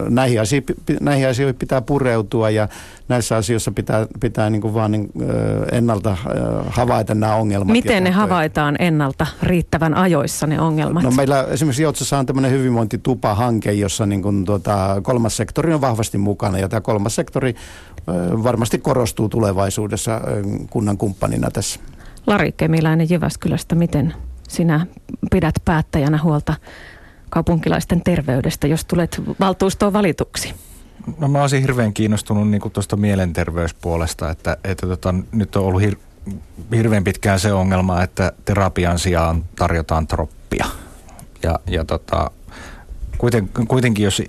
näihin, 0.09 0.41
asioihin, 0.41 0.75
näihin 1.01 1.27
asioihin 1.27 1.55
pitää 1.55 1.81
pureutua 1.81 2.49
ja 2.49 2.67
näissä 3.07 3.35
asioissa 3.35 3.71
pitää, 3.71 4.07
pitää 4.19 4.49
niin 4.49 4.61
kuin 4.61 4.73
vaan 4.73 4.91
niin, 4.91 5.11
ennalta 5.71 6.17
havaita 6.69 7.15
nämä 7.15 7.35
ongelmat. 7.35 7.71
Miten 7.71 8.03
ne 8.03 8.11
havaitaan 8.11 8.75
ennalta 8.79 9.27
riittävän 9.43 9.93
ajoissa 9.93 10.47
ne 10.47 10.61
ongelmat? 10.61 11.03
No 11.03 11.11
meillä 11.11 11.43
esimerkiksi 11.43 11.83
Joutsassa 11.83 12.17
on 12.17 12.25
tämmöinen 12.25 12.51
hyvinvointitupa-hanke, 12.51 13.71
jossa 13.71 14.05
niin 14.05 14.21
kuin 14.21 14.45
tuota, 14.45 15.01
kolmas 15.01 15.37
sektori 15.37 15.73
on 15.73 15.81
vahvasti 15.81 16.17
mukana 16.17 16.57
ja 16.59 16.69
tämä 16.69 16.81
kolmas 16.81 17.15
sektori 17.15 17.55
varmasti 18.43 18.77
korostuu 18.77 19.29
tulevaisuudessa 19.29 20.21
kunnan 20.69 20.97
kumppanina 20.97 21.51
tässä. 21.51 21.79
Lari 22.27 22.51
Kemiläinen 22.51 23.09
Jyväskylästä, 23.09 23.75
miten 23.75 24.13
sinä 24.49 24.87
pidät 25.31 25.55
päättäjänä 25.65 26.19
huolta 26.23 26.53
kaupunkilaisten 27.29 28.01
terveydestä, 28.01 28.67
jos 28.67 28.85
tulet 28.85 29.21
valtuustoon 29.39 29.93
valituksi? 29.93 30.53
No 31.17 31.27
mä 31.27 31.41
olisin 31.41 31.61
hirveän 31.61 31.93
kiinnostunut 31.93 32.49
niin 32.49 32.61
tuosta 32.73 32.95
mielenterveyspuolesta, 32.95 34.29
että, 34.29 34.57
että 34.63 34.87
tota, 34.87 35.15
nyt 35.31 35.55
on 35.55 35.63
ollut 35.63 35.81
hir- 35.81 35.99
hirveän 36.75 37.03
pitkään 37.03 37.39
se 37.39 37.53
ongelma, 37.53 38.03
että 38.03 38.31
terapian 38.45 38.99
sijaan 38.99 39.45
tarjotaan 39.55 40.07
troppia. 40.07 40.65
Ja, 41.43 41.59
ja 41.67 41.85
tota, 41.85 42.31
kuiten, 43.17 43.49
kuitenkin 43.67 44.03
jos 44.03 44.21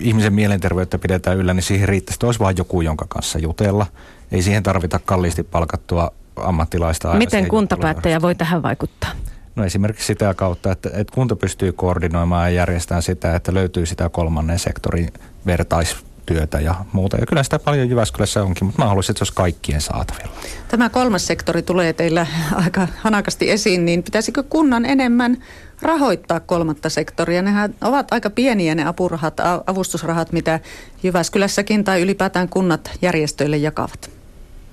ihmisen 0.00 0.32
mielenterveyttä 0.32 0.98
pidetään 0.98 1.36
yllä, 1.36 1.54
niin 1.54 1.62
siihen 1.62 1.88
riittäisi, 1.88 2.16
että 2.16 2.26
olisi 2.26 2.40
vain 2.40 2.56
joku, 2.56 2.80
jonka 2.80 3.06
kanssa 3.08 3.38
jutella. 3.38 3.86
Ei 4.32 4.42
siihen 4.42 4.62
tarvita 4.62 5.00
kalliisti 5.04 5.42
palkattua 5.42 6.10
ammattilaista. 6.36 7.14
Miten 7.14 7.48
kuntapäättäjä 7.48 8.22
voi 8.22 8.34
tähän 8.34 8.62
vaikuttaa? 8.62 9.10
No 9.56 9.64
esimerkiksi 9.64 10.06
sitä 10.06 10.34
kautta, 10.34 10.72
että, 10.72 10.90
että 10.92 11.14
kunta 11.14 11.36
pystyy 11.36 11.72
koordinoimaan 11.72 12.52
ja 12.52 12.56
järjestämään 12.56 13.02
sitä, 13.02 13.36
että 13.36 13.54
löytyy 13.54 13.86
sitä 13.86 14.08
kolmannen 14.08 14.58
sektorin 14.58 15.12
vertaistyötä 15.46 16.60
ja 16.60 16.74
muuta. 16.92 17.16
Ja 17.16 17.26
kyllä 17.26 17.42
sitä 17.42 17.58
paljon 17.58 17.90
Jyväskylässä 17.90 18.42
onkin, 18.42 18.64
mutta 18.66 18.82
mä 18.82 18.88
haluaisin, 18.88 19.12
että 19.12 19.18
se 19.18 19.22
olisi 19.22 19.34
kaikkien 19.34 19.80
saatavilla. 19.80 20.32
Tämä 20.68 20.88
kolmas 20.88 21.26
sektori 21.26 21.62
tulee 21.62 21.92
teillä 21.92 22.26
aika 22.52 22.88
hanakasti 22.96 23.50
esiin, 23.50 23.84
niin 23.84 24.02
pitäisikö 24.02 24.42
kunnan 24.42 24.86
enemmän 24.86 25.36
rahoittaa 25.82 26.40
kolmatta 26.40 26.88
sektoria? 26.88 27.42
Nehän 27.42 27.74
ovat 27.80 28.12
aika 28.12 28.30
pieniä 28.30 28.74
ne 28.74 28.84
apurahat, 28.84 29.34
avustusrahat, 29.66 30.32
mitä 30.32 30.60
Jyväskylässäkin 31.02 31.84
tai 31.84 32.02
ylipäätään 32.02 32.48
kunnat 32.48 32.90
järjestöille 33.02 33.56
jakavat. 33.56 34.10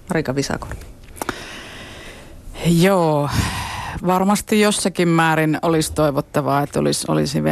Marika 0.09 0.35
Visakorpi. 0.35 0.85
Joo, 2.65 3.29
varmasti 4.05 4.61
jossakin 4.61 5.07
määrin 5.07 5.59
olisi 5.61 5.93
toivottavaa, 5.93 6.61
että 6.61 6.79
olisi, 6.79 7.05
olisi 7.07 7.43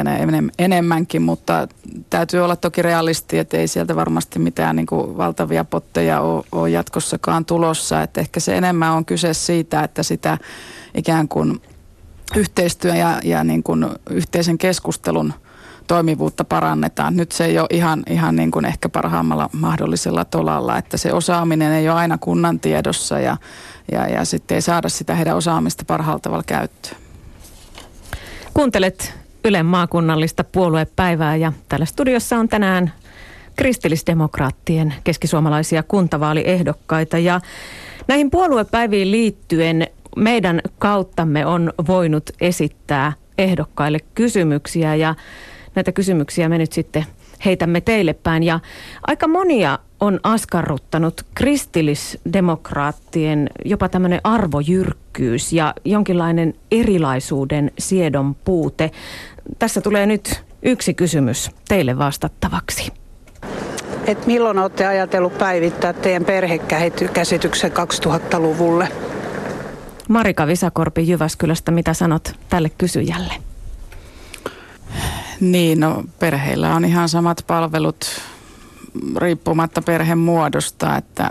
enemmänkin, 0.59 1.21
mutta 1.21 1.67
täytyy 2.09 2.39
olla 2.39 2.55
toki 2.55 2.81
realisti, 2.81 3.37
että 3.37 3.57
ei 3.57 3.67
sieltä 3.67 3.95
varmasti 3.95 4.39
mitään 4.39 4.75
niin 4.75 4.85
kuin 4.85 5.17
valtavia 5.17 5.65
potteja 5.65 6.21
ole, 6.21 6.43
ole 6.51 6.69
jatkossakaan 6.69 7.45
tulossa. 7.45 8.01
Että 8.01 8.21
ehkä 8.21 8.39
se 8.39 8.57
enemmän 8.57 8.91
on 8.91 9.05
kyse 9.05 9.33
siitä, 9.33 9.83
että 9.83 10.03
sitä 10.03 10.37
ikään 10.95 11.27
kuin 11.27 11.61
yhteistyö 12.35 12.95
ja, 12.95 13.19
ja 13.23 13.43
niin 13.43 13.63
kuin 13.63 13.85
yhteisen 14.09 14.57
keskustelun 14.57 15.33
toimivuutta 15.87 16.43
parannetaan. 16.43 17.17
Nyt 17.17 17.31
se 17.31 17.45
ei 17.45 17.59
ole 17.59 17.67
ihan, 17.69 18.03
ihan 18.09 18.35
niin 18.35 18.51
kuin 18.51 18.65
ehkä 18.65 18.89
parhaimmalla 18.89 19.49
mahdollisella 19.53 20.25
tolalla, 20.25 20.77
että 20.77 20.97
se 20.97 21.13
osaaminen 21.13 21.71
ei 21.71 21.89
ole 21.89 21.97
aina 21.97 22.17
kunnan 22.17 22.59
tiedossa 22.59 23.19
ja 23.19 23.37
ja, 23.91 24.07
ja 24.07 24.25
sitten 24.25 24.55
ei 24.55 24.61
saada 24.61 24.89
sitä 24.89 25.15
heidän 25.15 25.37
osaamista 25.37 25.83
parhaalla 25.87 26.19
tavalla 26.19 26.43
käyttöön. 26.47 26.95
Kuuntelet 28.53 29.13
Ylen 29.45 29.65
maakunnallista 29.65 30.43
puoluepäivää 30.43 31.35
ja 31.35 31.53
täällä 31.69 31.85
studiossa 31.85 32.37
on 32.37 32.49
tänään 32.49 32.93
kristillisdemokraattien 33.55 34.93
keskisuomalaisia 35.03 35.83
kuntavaaliehdokkaita 35.83 37.17
ja 37.17 37.41
näihin 38.07 38.31
puoluepäiviin 38.31 39.11
liittyen 39.11 39.87
meidän 40.15 40.61
kauttamme 40.79 41.45
on 41.45 41.73
voinut 41.87 42.29
esittää 42.41 43.13
ehdokkaille 43.37 43.99
kysymyksiä 44.15 44.95
ja 44.95 45.15
näitä 45.75 45.91
kysymyksiä 45.91 46.49
me 46.49 46.57
nyt 46.57 46.73
sitten 46.73 47.05
heitämme 47.45 47.81
teille 47.81 48.13
päin. 48.13 48.43
Ja 48.43 48.59
aika 49.07 49.27
monia 49.27 49.79
on 49.99 50.19
askarruttanut 50.23 51.25
kristillisdemokraattien 51.35 53.49
jopa 53.65 53.89
tämmöinen 53.89 54.21
arvojyrkkyys 54.23 55.53
ja 55.53 55.73
jonkinlainen 55.85 56.53
erilaisuuden 56.71 57.71
siedon 57.79 58.35
puute. 58.35 58.91
Tässä 59.59 59.81
tulee 59.81 60.05
nyt 60.05 60.43
yksi 60.63 60.93
kysymys 60.93 61.51
teille 61.67 61.97
vastattavaksi. 61.97 62.91
Et 64.07 64.27
milloin 64.27 64.59
olette 64.59 64.85
ajatellut 64.85 65.37
päivittää 65.37 65.93
teidän 65.93 66.25
perhekäsityksen 66.25 67.71
2000-luvulle? 67.71 68.87
Marika 70.09 70.47
Visakorpi 70.47 71.07
Jyväskylästä, 71.07 71.71
mitä 71.71 71.93
sanot 71.93 72.33
tälle 72.49 72.71
kysyjälle? 72.77 73.44
Niin, 75.39 75.79
no 75.79 76.03
perheillä 76.19 76.75
on 76.75 76.85
ihan 76.85 77.09
samat 77.09 77.43
palvelut 77.47 78.05
riippumatta 79.17 79.81
perhemuodosta, 79.81 80.97
että 80.97 81.29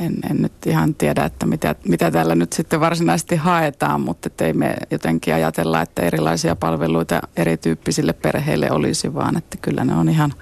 en, 0.00 0.14
en 0.30 0.42
nyt 0.42 0.66
ihan 0.66 0.94
tiedä, 0.94 1.24
että 1.24 1.46
mitä, 1.46 1.74
mitä 1.88 2.10
täällä 2.10 2.34
nyt 2.34 2.52
sitten 2.52 2.80
varsinaisesti 2.80 3.36
haetaan, 3.36 4.00
mutta 4.00 4.44
ei 4.44 4.52
me 4.52 4.74
jotenkin 4.90 5.34
ajatella, 5.34 5.82
että 5.82 6.02
erilaisia 6.02 6.56
palveluita 6.56 7.20
erityyppisille 7.36 8.12
perheille 8.12 8.70
olisi, 8.70 9.14
vaan 9.14 9.36
että 9.36 9.56
kyllä 9.62 9.84
ne 9.84 9.94
on 9.94 10.08
ihan, 10.08 10.32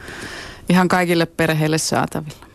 ihan 0.69 0.89
kaikille 0.89 1.27
perheille 1.27 1.79
saatavilla. 1.79 2.47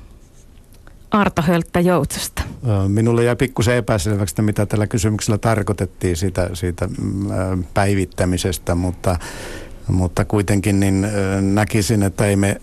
Arto 1.11 1.41
Hölttä 1.41 1.79
Joutsasta. 1.79 2.41
Minulle 2.87 3.23
jäi 3.23 3.35
pikkusen 3.35 3.75
epäselväksi, 3.75 4.33
että 4.33 4.41
mitä 4.41 4.65
tällä 4.65 4.87
kysymyksellä 4.87 5.37
tarkoitettiin 5.37 6.15
siitä, 6.15 6.49
siitä 6.53 6.87
mm, 6.87 7.63
päivittämisestä, 7.73 8.75
mutta, 8.75 9.19
mutta 9.87 10.25
kuitenkin 10.25 10.79
niin 10.79 11.07
näkisin, 11.41 12.03
että 12.03 12.25
ei 12.25 12.35
me, 12.35 12.61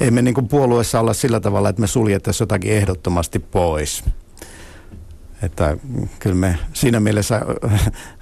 ei 0.00 0.10
me 0.10 0.22
niin 0.22 0.34
kuin 0.34 0.48
puolueessa 0.48 1.00
olla 1.00 1.14
sillä 1.14 1.40
tavalla, 1.40 1.68
että 1.68 1.80
me 1.80 1.86
suljettaisiin 1.86 2.42
jotakin 2.42 2.72
ehdottomasti 2.72 3.38
pois. 3.38 4.04
Että 5.42 5.76
kyllä 6.18 6.36
me 6.36 6.58
siinä 6.72 7.00
mielessä 7.00 7.40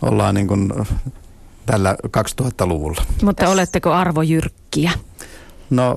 ollaan 0.02 0.34
niin 0.34 0.48
kuin 0.48 0.72
tällä 1.66 1.96
2000-luvulla. 2.06 3.02
Mutta 3.22 3.48
oletteko 3.48 3.92
arvojyrkkiä? 3.92 4.90
No 5.70 5.96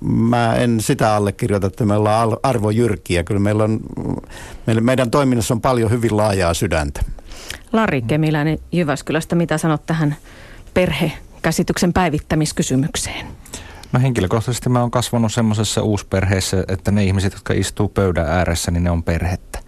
mä 0.00 0.54
en 0.54 0.80
sitä 0.80 1.14
allekirjoita, 1.14 1.66
että 1.66 1.84
me 1.84 1.96
ollaan 1.96 2.36
arvojyrkkiä. 2.42 3.24
Kyllä 3.24 3.40
meillä 3.40 3.64
on, 3.64 3.80
meidän 4.80 5.10
toiminnassa 5.10 5.54
on 5.54 5.60
paljon 5.60 5.90
hyvin 5.90 6.16
laajaa 6.16 6.54
sydäntä. 6.54 7.02
Lari 7.72 8.02
Kemiläinen 8.02 8.58
Jyväskylästä, 8.72 9.36
mitä 9.36 9.58
sanot 9.58 9.86
tähän 9.86 10.16
perhekäsityksen 10.74 11.92
päivittämiskysymykseen? 11.92 13.26
No 13.92 14.00
henkilökohtaisesti 14.00 14.68
mä 14.68 14.80
oon 14.80 14.90
kasvanut 14.90 15.32
semmoisessa 15.32 15.82
uusperheessä, 15.82 16.64
että 16.68 16.90
ne 16.90 17.04
ihmiset, 17.04 17.32
jotka 17.32 17.54
istuu 17.54 17.88
pöydän 17.88 18.26
ääressä, 18.26 18.70
niin 18.70 18.84
ne 18.84 18.90
on 18.90 19.02
perhettä. 19.02 19.58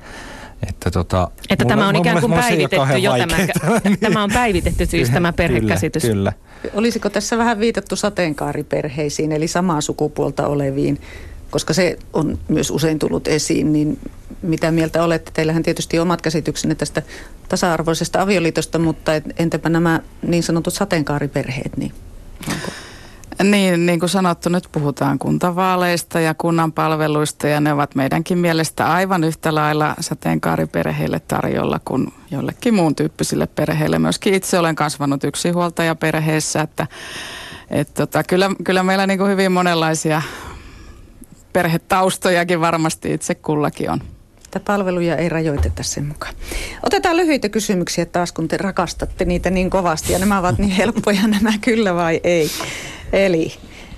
Että, 0.68 0.90
tota, 0.90 1.30
että 1.50 1.64
mulla, 1.64 1.76
tämä 1.76 1.88
on 1.88 1.96
ikään 1.96 2.20
kuin 2.20 2.32
päivitetty 2.32 2.98
jo 2.98 3.12
tämä, 3.18 3.36
tämä 4.00 4.22
on 4.22 4.30
päivitetty 4.32 4.86
siis 4.86 5.10
tämä 5.10 5.32
perhekäsitys. 5.32 6.02
Kyllä, 6.02 6.32
kyllä. 6.62 6.74
Olisiko 6.74 7.10
tässä 7.10 7.38
vähän 7.38 7.60
viitattu 7.60 7.96
sateenkaariperheisiin, 7.96 9.32
eli 9.32 9.48
samaa 9.48 9.80
sukupuolta 9.80 10.46
oleviin, 10.46 11.00
koska 11.52 11.72
se 11.74 11.98
on 12.12 12.38
myös 12.48 12.70
usein 12.70 12.98
tullut 12.98 13.28
esiin, 13.28 13.72
niin 13.72 13.98
mitä 14.42 14.70
mieltä 14.70 15.04
olette? 15.04 15.30
Teillähän 15.34 15.62
tietysti 15.62 15.98
omat 15.98 16.22
käsityksenne 16.22 16.74
tästä 16.74 17.02
tasa-arvoisesta 17.48 18.22
avioliitosta, 18.22 18.78
mutta 18.78 19.12
entäpä 19.38 19.68
nämä 19.68 20.00
niin 20.22 20.42
sanotut 20.42 20.74
sateenkaariperheet, 20.74 21.76
niin? 21.76 21.92
Niin, 23.42 23.86
niin 23.86 24.00
kuin 24.00 24.08
sanottu, 24.10 24.48
nyt 24.48 24.68
puhutaan 24.72 25.18
kuntavaaleista 25.18 26.20
ja 26.20 26.34
kunnan 26.34 26.72
palveluista 26.72 27.48
ja 27.48 27.60
ne 27.60 27.72
ovat 27.72 27.94
meidänkin 27.94 28.38
mielestä 28.38 28.92
aivan 28.92 29.24
yhtä 29.24 29.54
lailla 29.54 29.94
sateenkaariperheille 30.00 31.20
tarjolla 31.20 31.80
kuin 31.84 32.12
jollekin 32.30 32.74
muun 32.74 32.94
tyyppisille 32.94 33.46
perheille. 33.46 33.98
Myöskin 33.98 34.34
itse 34.34 34.58
olen 34.58 34.76
kasvanut 34.76 35.24
yksinhuoltajaperheessä, 35.24 36.60
että 36.60 36.86
et 37.70 37.94
tota, 37.94 38.24
kyllä, 38.24 38.50
kyllä 38.64 38.82
meillä 38.82 39.06
niin 39.06 39.18
kuin 39.18 39.30
hyvin 39.30 39.52
monenlaisia 39.52 40.22
perhetaustojakin 41.52 42.60
varmasti 42.60 43.12
itse 43.12 43.34
kullakin 43.34 43.90
on. 43.90 44.00
Että 44.44 44.60
palveluja 44.60 45.16
ei 45.16 45.28
rajoiteta 45.28 45.82
sen 45.82 46.04
mukaan. 46.06 46.34
Otetaan 46.86 47.16
lyhyitä 47.16 47.48
kysymyksiä 47.48 48.06
taas, 48.06 48.32
kun 48.32 48.48
te 48.48 48.56
rakastatte 48.56 49.24
niitä 49.24 49.50
niin 49.50 49.70
kovasti 49.70 50.12
ja 50.12 50.18
nämä 50.18 50.38
ovat 50.38 50.58
niin 50.58 50.70
helppoja 50.70 51.26
nämä 51.40 51.52
kyllä 51.60 51.94
vai 51.94 52.20
ei. 52.24 52.50
Eli 53.12 53.52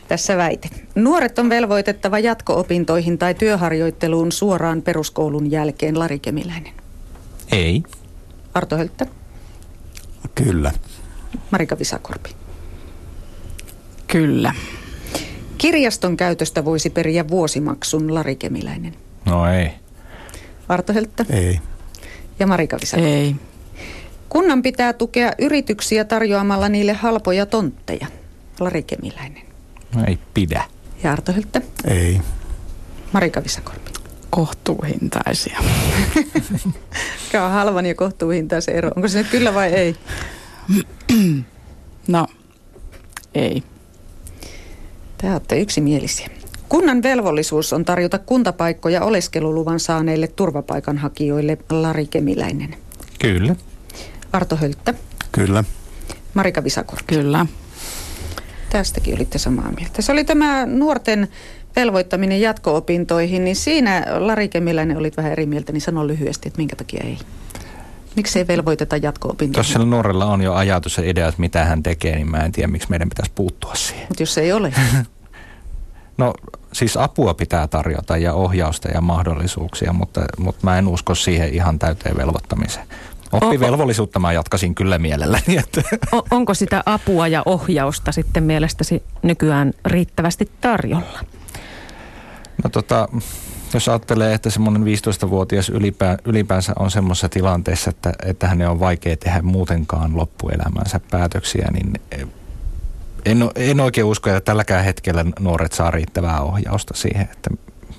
tässä 0.08 0.36
väite. 0.36 0.68
Nuoret 0.94 1.38
on 1.38 1.48
velvoitettava 1.48 2.18
jatko-opintoihin 2.18 3.18
tai 3.18 3.34
työharjoitteluun 3.34 4.32
suoraan 4.32 4.82
peruskoulun 4.82 5.50
jälkeen. 5.50 5.98
Lari 5.98 6.18
Kemiläinen. 6.18 6.72
Ei. 7.52 7.82
Arto 8.54 8.76
Hölttä. 8.76 9.06
Kyllä. 10.34 10.72
Marika 11.50 11.78
Visakorpi. 11.78 12.30
Kyllä. 14.06 14.54
Kirjaston 15.58 16.16
käytöstä 16.16 16.64
voisi 16.64 16.90
periä 16.90 17.28
vuosimaksun. 17.28 18.14
Lari 18.14 18.36
Kemiläinen. 18.36 18.94
No 19.24 19.46
ei. 19.46 19.70
Arto 20.68 20.92
Hölttä. 20.92 21.24
Ei. 21.30 21.60
Ja 22.38 22.46
Marika 22.46 22.78
Visakorpi. 22.80 23.10
Ei. 23.12 23.36
Kunnan 24.28 24.62
pitää 24.62 24.92
tukea 24.92 25.32
yrityksiä 25.38 26.04
tarjoamalla 26.04 26.68
niille 26.68 26.92
halpoja 26.92 27.46
tontteja. 27.46 28.06
Lari 28.60 28.82
Kemiläinen. 28.82 29.42
No 29.94 30.04
ei 30.06 30.18
pidä. 30.34 30.64
Ja 31.02 31.12
Arto 31.12 31.32
Hylttä? 31.32 31.62
Ei. 31.86 32.20
Marika 33.12 33.42
Visakorpi. 33.44 33.90
Kohtuuhintaisia. 34.30 35.58
Mikä 37.24 37.44
on 37.44 37.50
halvan 37.50 37.86
ja 37.86 37.94
kohtuuhintaisen 37.94 38.74
ero? 38.74 38.90
Onko 38.96 39.08
se 39.08 39.18
nyt 39.18 39.30
kyllä 39.30 39.54
vai 39.54 39.72
ei? 39.72 39.96
no, 42.08 42.26
ei. 43.34 43.62
Te 45.24 45.30
olette 45.30 45.60
yksimielisiä. 45.60 46.28
Kunnan 46.68 47.02
velvollisuus 47.02 47.72
on 47.72 47.84
tarjota 47.84 48.18
kuntapaikkoja 48.18 49.04
oleskeluluvan 49.04 49.80
saaneille 49.80 50.26
turvapaikanhakijoille. 50.26 51.58
Lari 51.70 52.06
Kemiläinen. 52.06 52.74
Kyllä. 53.18 53.56
Arto 54.32 54.56
Hölttä. 54.56 54.94
Kyllä. 55.32 55.64
Marika 56.34 56.64
Visakorpi. 56.64 57.14
Kyllä. 57.14 57.46
Tästäkin 58.70 59.14
olitte 59.14 59.38
samaa 59.38 59.72
mieltä. 59.76 60.02
Se 60.02 60.12
oli 60.12 60.24
tämä 60.24 60.66
nuorten 60.66 61.28
velvoittaminen 61.76 62.40
jatko-opintoihin, 62.40 63.44
niin 63.44 63.56
siinä 63.56 64.06
Lari 64.18 64.48
Kemiläinen 64.48 64.96
olit 64.96 65.16
vähän 65.16 65.32
eri 65.32 65.46
mieltä, 65.46 65.72
niin 65.72 65.80
sano 65.80 66.06
lyhyesti, 66.06 66.48
että 66.48 66.58
minkä 66.58 66.76
takia 66.76 67.04
ei. 67.04 67.18
Miksi 68.16 68.38
ei 68.38 68.46
velvoiteta 68.46 68.96
jatko-opintoihin? 68.96 69.60
Jos 69.60 69.72
sillä 69.72 69.86
nuorella 69.86 70.26
on 70.26 70.42
jo 70.42 70.54
ajatus 70.54 70.96
ja 70.96 71.10
idea, 71.10 71.28
että 71.28 71.40
mitä 71.40 71.64
hän 71.64 71.82
tekee, 71.82 72.16
niin 72.16 72.30
mä 72.30 72.38
en 72.38 72.52
tiedä, 72.52 72.68
miksi 72.68 72.90
meidän 72.90 73.08
pitäisi 73.08 73.32
puuttua 73.34 73.74
siihen. 73.74 74.06
Mutta 74.08 74.22
jos 74.22 74.38
ei 74.38 74.52
ole? 74.52 74.72
no 76.18 76.34
siis 76.72 76.96
apua 76.96 77.34
pitää 77.34 77.68
tarjota 77.68 78.16
ja 78.16 78.32
ohjausta 78.34 78.88
ja 78.88 79.00
mahdollisuuksia, 79.00 79.92
mutta, 79.92 80.20
mutta 80.38 80.60
mä 80.62 80.78
en 80.78 80.88
usko 80.88 81.14
siihen 81.14 81.54
ihan 81.54 81.78
täyteen 81.78 82.16
velvoittamiseen. 82.16 82.86
Oppivelvollisuutta 83.32 84.18
mä 84.18 84.32
jatkasin 84.32 84.74
kyllä 84.74 84.98
mielelläni. 84.98 85.56
Että. 85.58 85.82
onko 86.30 86.54
sitä 86.54 86.82
apua 86.86 87.28
ja 87.28 87.42
ohjausta 87.46 88.12
sitten 88.12 88.42
mielestäsi 88.42 89.02
nykyään 89.22 89.72
riittävästi 89.84 90.50
tarjolla? 90.60 91.20
No 92.64 92.70
tota, 92.70 93.08
jos 93.74 93.88
ajattelee, 93.88 94.34
että 94.34 94.50
semmoinen 94.50 94.82
15-vuotias 94.82 95.68
ylipää, 95.68 96.18
ylipäänsä 96.24 96.72
on 96.78 96.90
semmoisessa 96.90 97.28
tilanteessa, 97.28 97.90
että, 97.90 98.12
että 98.26 98.48
hänen 98.48 98.68
on 98.70 98.80
vaikea 98.80 99.16
tehdä 99.16 99.42
muutenkaan 99.42 100.16
loppuelämänsä 100.16 101.00
päätöksiä, 101.10 101.68
niin 101.72 101.92
en, 103.24 103.50
en 103.56 103.80
oikein 103.80 104.04
usko, 104.04 104.30
että 104.30 104.40
tälläkään 104.40 104.84
hetkellä 104.84 105.24
nuoret 105.40 105.72
saa 105.72 105.90
riittävää 105.90 106.40
ohjausta 106.40 106.94
siihen, 106.96 107.28
että 107.32 107.50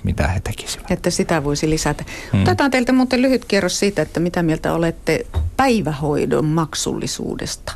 mitä 0.04 0.28
he 0.28 0.40
tekisivät. 0.40 0.90
Että 0.90 1.10
sitä 1.10 1.44
voisi 1.44 1.70
lisätä. 1.70 2.04
Hmm. 2.32 2.42
Otetaan 2.42 2.70
teiltä 2.70 2.92
muuten 2.92 3.22
lyhyt 3.22 3.44
kierros 3.44 3.78
siitä, 3.78 4.02
että 4.02 4.20
mitä 4.20 4.42
mieltä 4.42 4.72
olette 4.72 5.26
päivähoidon 5.56 6.44
maksullisuudesta. 6.44 7.72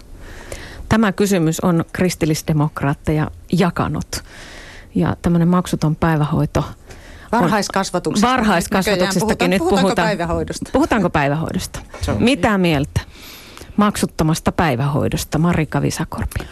Tämä 0.89 1.13
kysymys 1.13 1.61
on 1.61 1.85
kristillisdemokraatteja 1.93 3.31
jakanut. 3.53 4.25
Ja 4.95 5.17
tämmöinen 5.23 5.49
maksuton 5.49 5.97
päivähoito 5.97 6.65
Varhaiskasvatuksesta. 7.33 8.29
Varhaiskasvatuksestakin 8.29 9.51
nyt 9.51 9.59
puhutaan. 9.59 9.83
Puhutaanko 9.83 10.03
päivähoidosta? 10.03 10.71
Puhutaanko 10.73 11.11
päivähoidosta? 11.11 11.81
Mitä 12.19 12.59
mieltä 12.59 13.01
maksuttomasta 13.77 14.53
päivähoidosta, 14.53 15.39
Marika 15.39 15.83
Visakorpi? 15.83 16.47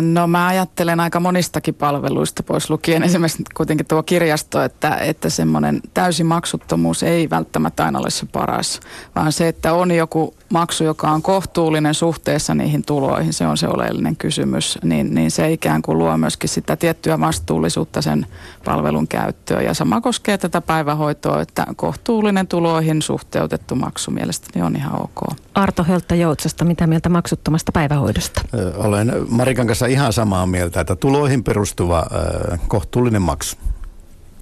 No 0.00 0.26
mä 0.26 0.46
ajattelen 0.46 1.00
aika 1.00 1.20
monistakin 1.20 1.74
palveluista 1.74 2.42
pois 2.42 2.70
lukien 2.70 3.02
esimerkiksi 3.02 3.44
kuitenkin 3.54 3.86
tuo 3.86 4.02
kirjasto, 4.02 4.62
että, 4.62 4.96
että 4.96 5.30
semmoinen 5.30 5.80
täysi 5.94 6.24
maksuttomuus 6.24 7.02
ei 7.02 7.30
välttämättä 7.30 7.84
aina 7.84 7.98
ole 7.98 8.10
se 8.10 8.26
paras, 8.26 8.80
vaan 9.14 9.32
se, 9.32 9.48
että 9.48 9.72
on 9.72 9.90
joku 9.90 10.34
maksu, 10.48 10.84
joka 10.84 11.10
on 11.10 11.22
kohtuullinen 11.22 11.94
suhteessa 11.94 12.54
niihin 12.54 12.84
tuloihin, 12.84 13.32
se 13.32 13.46
on 13.46 13.56
se 13.56 13.68
oleellinen 13.68 14.16
kysymys, 14.16 14.78
niin, 14.82 15.14
niin 15.14 15.30
se 15.30 15.52
ikään 15.52 15.82
kuin 15.82 15.98
luo 15.98 16.18
myöskin 16.18 16.48
sitä 16.48 16.76
tiettyä 16.76 17.20
vastuullisuutta 17.20 18.02
sen 18.02 18.26
palvelun 18.64 19.08
käyttöön. 19.08 19.64
Ja 19.64 19.74
sama 19.74 20.00
koskee 20.00 20.38
tätä 20.38 20.60
päivähoitoa, 20.60 21.40
että 21.40 21.66
kohtuullinen 21.76 22.46
tuloihin 22.46 23.02
suhteutettu 23.02 23.74
maksu 23.74 24.10
mielestäni 24.10 24.66
on 24.66 24.76
ihan 24.76 25.02
ok. 25.02 25.36
Arto 25.54 25.84
Hölttä 25.84 26.14
Joutsasta, 26.14 26.64
mitä 26.64 26.86
mieltä 26.86 27.08
maksuttomasta 27.08 27.72
päivähoidosta? 27.72 28.40
Olen 28.76 29.12
Marikan 29.48 29.66
kanssa 29.66 29.86
ihan 29.86 30.12
samaa 30.12 30.46
mieltä, 30.46 30.80
että 30.80 30.96
tuloihin 30.96 31.44
perustuva 31.44 31.98
äh, 31.98 32.60
kohtuullinen 32.68 33.22
maksu. 33.22 33.56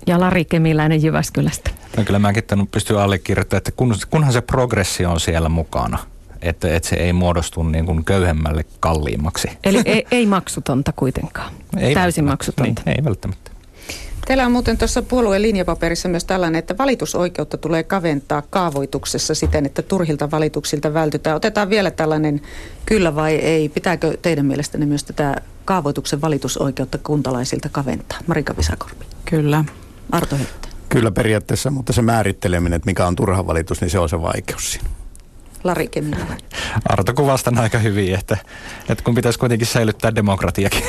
Ja 0.07 0.21
Lari 0.21 0.45
Kemiläinen 0.45 1.03
Jyväskylästä. 1.03 1.71
No 1.97 2.05
kyllä 2.05 2.19
mäkin 2.19 2.45
pystyn 2.71 2.99
allekirjoittamaan, 2.99 3.59
että 3.59 3.73
kun, 3.73 3.95
kunhan 4.11 4.33
se 4.33 4.41
progressio 4.41 5.11
on 5.11 5.21
siellä 5.21 5.49
mukana, 5.49 5.99
että, 6.43 6.75
että 6.75 6.89
se 6.89 6.97
ei 6.97 7.13
muodostu 7.13 7.63
niin 7.63 7.87
kuin 7.87 8.05
köyhemmälle 8.05 8.65
kalliimmaksi. 8.81 9.49
Eli 9.65 9.83
ei, 9.85 10.07
ei 10.11 10.27
maksutonta 10.27 10.93
kuitenkaan, 10.93 11.53
Ei 11.79 11.95
täysin 11.95 12.25
maksutonta. 12.25 12.83
Niin, 12.87 12.99
ei 12.99 13.05
välttämättä. 13.05 13.51
Teillä 14.27 14.47
on 14.47 14.53
muuten 14.53 14.79
tuossa 14.79 15.03
puolueen 15.03 15.43
linjapaperissa 15.43 16.09
myös 16.09 16.24
tällainen, 16.24 16.59
että 16.59 16.79
valitusoikeutta 16.79 17.57
tulee 17.57 17.83
kaventaa 17.83 18.43
kaavoituksessa 18.51 19.35
siten, 19.35 19.66
että 19.66 19.83
turhilta 19.83 20.31
valituksilta 20.31 20.95
vältytään. 20.95 21.37
Otetaan 21.37 21.70
vielä 21.70 21.91
tällainen 21.91 22.41
kyllä 22.87 23.14
vai 23.14 23.35
ei. 23.35 23.68
Pitääkö 23.68 24.16
teidän 24.22 24.47
mielestänne 24.47 24.87
myös 24.87 25.05
tätä 25.05 25.37
kaavoituksen 25.64 26.20
valitusoikeutta 26.20 26.99
kuntalaisilta 26.99 27.68
kaventaa? 27.68 28.18
Marika 28.27 28.57
Visakorpi. 28.57 29.05
Kyllä. 29.24 29.64
Arto 30.12 30.37
Höttö. 30.37 30.68
Kyllä 30.89 31.11
periaatteessa, 31.11 31.70
mutta 31.70 31.93
se 31.93 32.03
määritteleminen, 32.03 32.77
että 32.77 32.87
mikä 32.87 33.07
on 33.07 33.16
turha 33.16 33.47
valitus, 33.47 33.81
niin 33.81 33.91
se 33.91 33.99
on 33.99 34.09
se 34.09 34.22
vaikeus 34.22 34.72
siinä. 34.72 34.89
Lari. 35.64 35.91
Arto 36.89 37.14
kuvastaa 37.14 37.53
aika 37.57 37.79
hyvin, 37.79 38.14
että, 38.14 38.37
että 38.89 39.05
kun 39.05 39.14
pitäisi 39.14 39.39
kuitenkin 39.39 39.66
säilyttää 39.66 40.14
demokratiakin. 40.14 40.83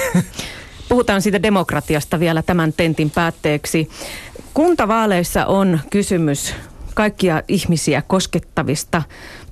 Puhutaan 0.90 1.22
siitä 1.22 1.44
demokratiasta 1.44 2.20
vielä 2.20 2.42
tämän 2.42 2.74
tentin 2.74 3.10
päätteeksi. 3.10 3.90
Kuntavaaleissa 4.54 5.46
on 5.46 5.80
kysymys 5.90 6.56
kaikkia 6.94 7.44
ihmisiä 7.48 8.04
koskettavista 8.08 9.04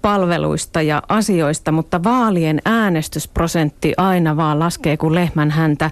palveluista 0.02 0.82
ja 0.82 1.04
asioista, 1.10 1.72
mutta 1.72 2.04
vaalien 2.04 2.62
äänestysprosentti 2.66 3.94
aina 3.98 4.38
vaan 4.38 4.60
laskee 4.60 4.98
kuin 4.98 5.16
lehmän 5.16 5.52
häntä. 5.52 5.92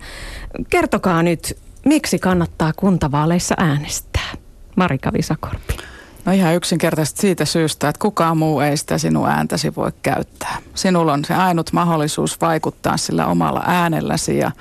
Kertokaa 0.70 1.24
nyt, 1.24 1.58
miksi 1.86 2.20
kannattaa 2.20 2.72
kuntavaaleissa 2.76 3.56
äänestää? 3.58 4.32
Marika 4.76 5.14
Visakorpi. 5.14 5.78
No 6.26 6.32
ihan 6.32 6.56
yksinkertaisesti 6.56 7.22
siitä 7.22 7.46
syystä, 7.46 7.90
että 7.90 8.00
kukaan 8.00 8.38
muu 8.38 8.60
ei 8.60 8.78
sitä 8.78 8.98
sinun 8.98 9.30
ääntäsi 9.30 9.76
voi 9.76 9.92
käyttää. 10.02 10.58
Sinulla 10.76 11.14
on 11.14 11.26
se 11.26 11.34
ainut 11.34 11.74
mahdollisuus 11.74 12.42
vaikuttaa 12.42 12.98
sillä 12.98 13.28
omalla 13.28 13.64
äänelläsi 13.66 14.38
ja, 14.38 14.52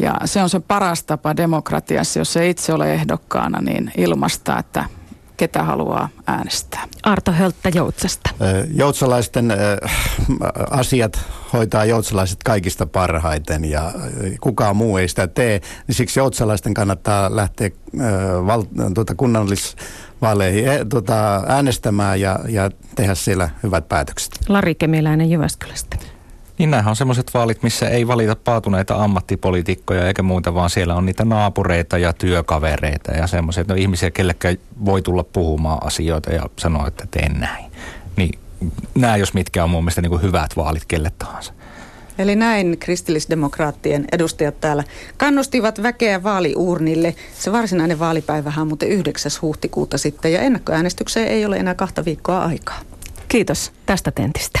ja 0.00 0.14
se 0.24 0.42
on 0.42 0.50
se 0.50 0.60
paras 0.60 1.02
tapa 1.02 1.36
demokratiassa, 1.36 2.18
jos 2.18 2.32
se 2.32 2.48
itse 2.48 2.72
ole 2.72 2.92
ehdokkaana, 2.92 3.60
niin 3.60 3.92
ilmaista, 3.96 4.58
että 4.58 4.84
ketä 5.36 5.62
haluaa 5.62 6.08
äänestää. 6.26 6.84
Arto 7.02 7.32
Hölttä 7.32 7.68
Joutsasta. 7.74 8.30
Joutsalaisten 8.74 9.52
asiat 10.70 11.20
hoitaa 11.52 11.84
joutsalaiset 11.84 12.42
kaikista 12.42 12.86
parhaiten 12.86 13.64
ja 13.64 13.92
kukaan 14.40 14.76
muu 14.76 14.96
ei 14.96 15.08
sitä 15.08 15.26
tee. 15.26 15.60
Niin 15.86 15.94
siksi 15.94 16.20
joutsalaisten 16.20 16.74
kannattaa 16.74 17.36
lähteä 17.36 17.70
val, 18.46 18.62
tuota, 18.94 19.14
kunnallisvaaleihin 19.14 20.88
tuota, 20.88 21.42
äänestämään 21.46 22.20
ja, 22.20 22.38
ja 22.48 22.70
tehdä 22.94 23.14
siellä 23.14 23.50
hyvät 23.62 23.88
päätökset. 23.88 24.32
Lari 24.48 24.74
Kemiläinen 24.74 25.30
Jyväskylästä. 25.30 25.96
Niin 26.58 26.70
nämähän 26.70 26.90
on 26.90 26.96
semmoiset 26.96 27.34
vaalit, 27.34 27.62
missä 27.62 27.88
ei 27.88 28.06
valita 28.06 28.36
paatuneita 28.36 29.04
ammattipolitiikkoja 29.04 30.06
eikä 30.06 30.22
muuta, 30.22 30.54
vaan 30.54 30.70
siellä 30.70 30.94
on 30.94 31.06
niitä 31.06 31.24
naapureita 31.24 31.98
ja 31.98 32.12
työkavereita 32.12 33.12
ja 33.12 33.26
semmoiset 33.26 33.68
no, 33.68 33.74
ihmisiä, 33.74 34.10
kellekään 34.10 34.56
voi 34.84 35.02
tulla 35.02 35.24
puhumaan 35.24 35.86
asioita 35.86 36.30
ja 36.30 36.42
sanoa, 36.58 36.88
että 36.88 37.06
teen 37.10 37.40
näin. 37.40 37.72
Niin 38.16 38.38
nämä 38.94 39.16
jos 39.16 39.34
mitkä 39.34 39.64
on 39.64 39.70
mun 39.70 39.84
mielestä 39.84 40.02
niin 40.02 40.10
kuin 40.10 40.22
hyvät 40.22 40.56
vaalit 40.56 40.84
kelle 40.88 41.12
tahansa. 41.18 41.52
Eli 42.18 42.36
näin 42.36 42.76
kristillisdemokraattien 42.78 44.04
edustajat 44.12 44.60
täällä 44.60 44.84
kannustivat 45.16 45.82
väkeä 45.82 46.22
vaaliuurnille. 46.22 47.14
Se 47.38 47.52
varsinainen 47.52 47.98
vaalipäivähän 47.98 48.62
on 48.62 48.68
muuten 48.68 48.88
9. 48.88 49.32
huhtikuuta 49.42 49.98
sitten 49.98 50.32
ja 50.32 50.40
ennakkoäänestykseen 50.40 51.28
ei 51.28 51.46
ole 51.46 51.56
enää 51.56 51.74
kahta 51.74 52.04
viikkoa 52.04 52.44
aikaa. 52.44 52.80
Kiitos 53.28 53.72
tästä 53.86 54.10
tentistä. 54.10 54.60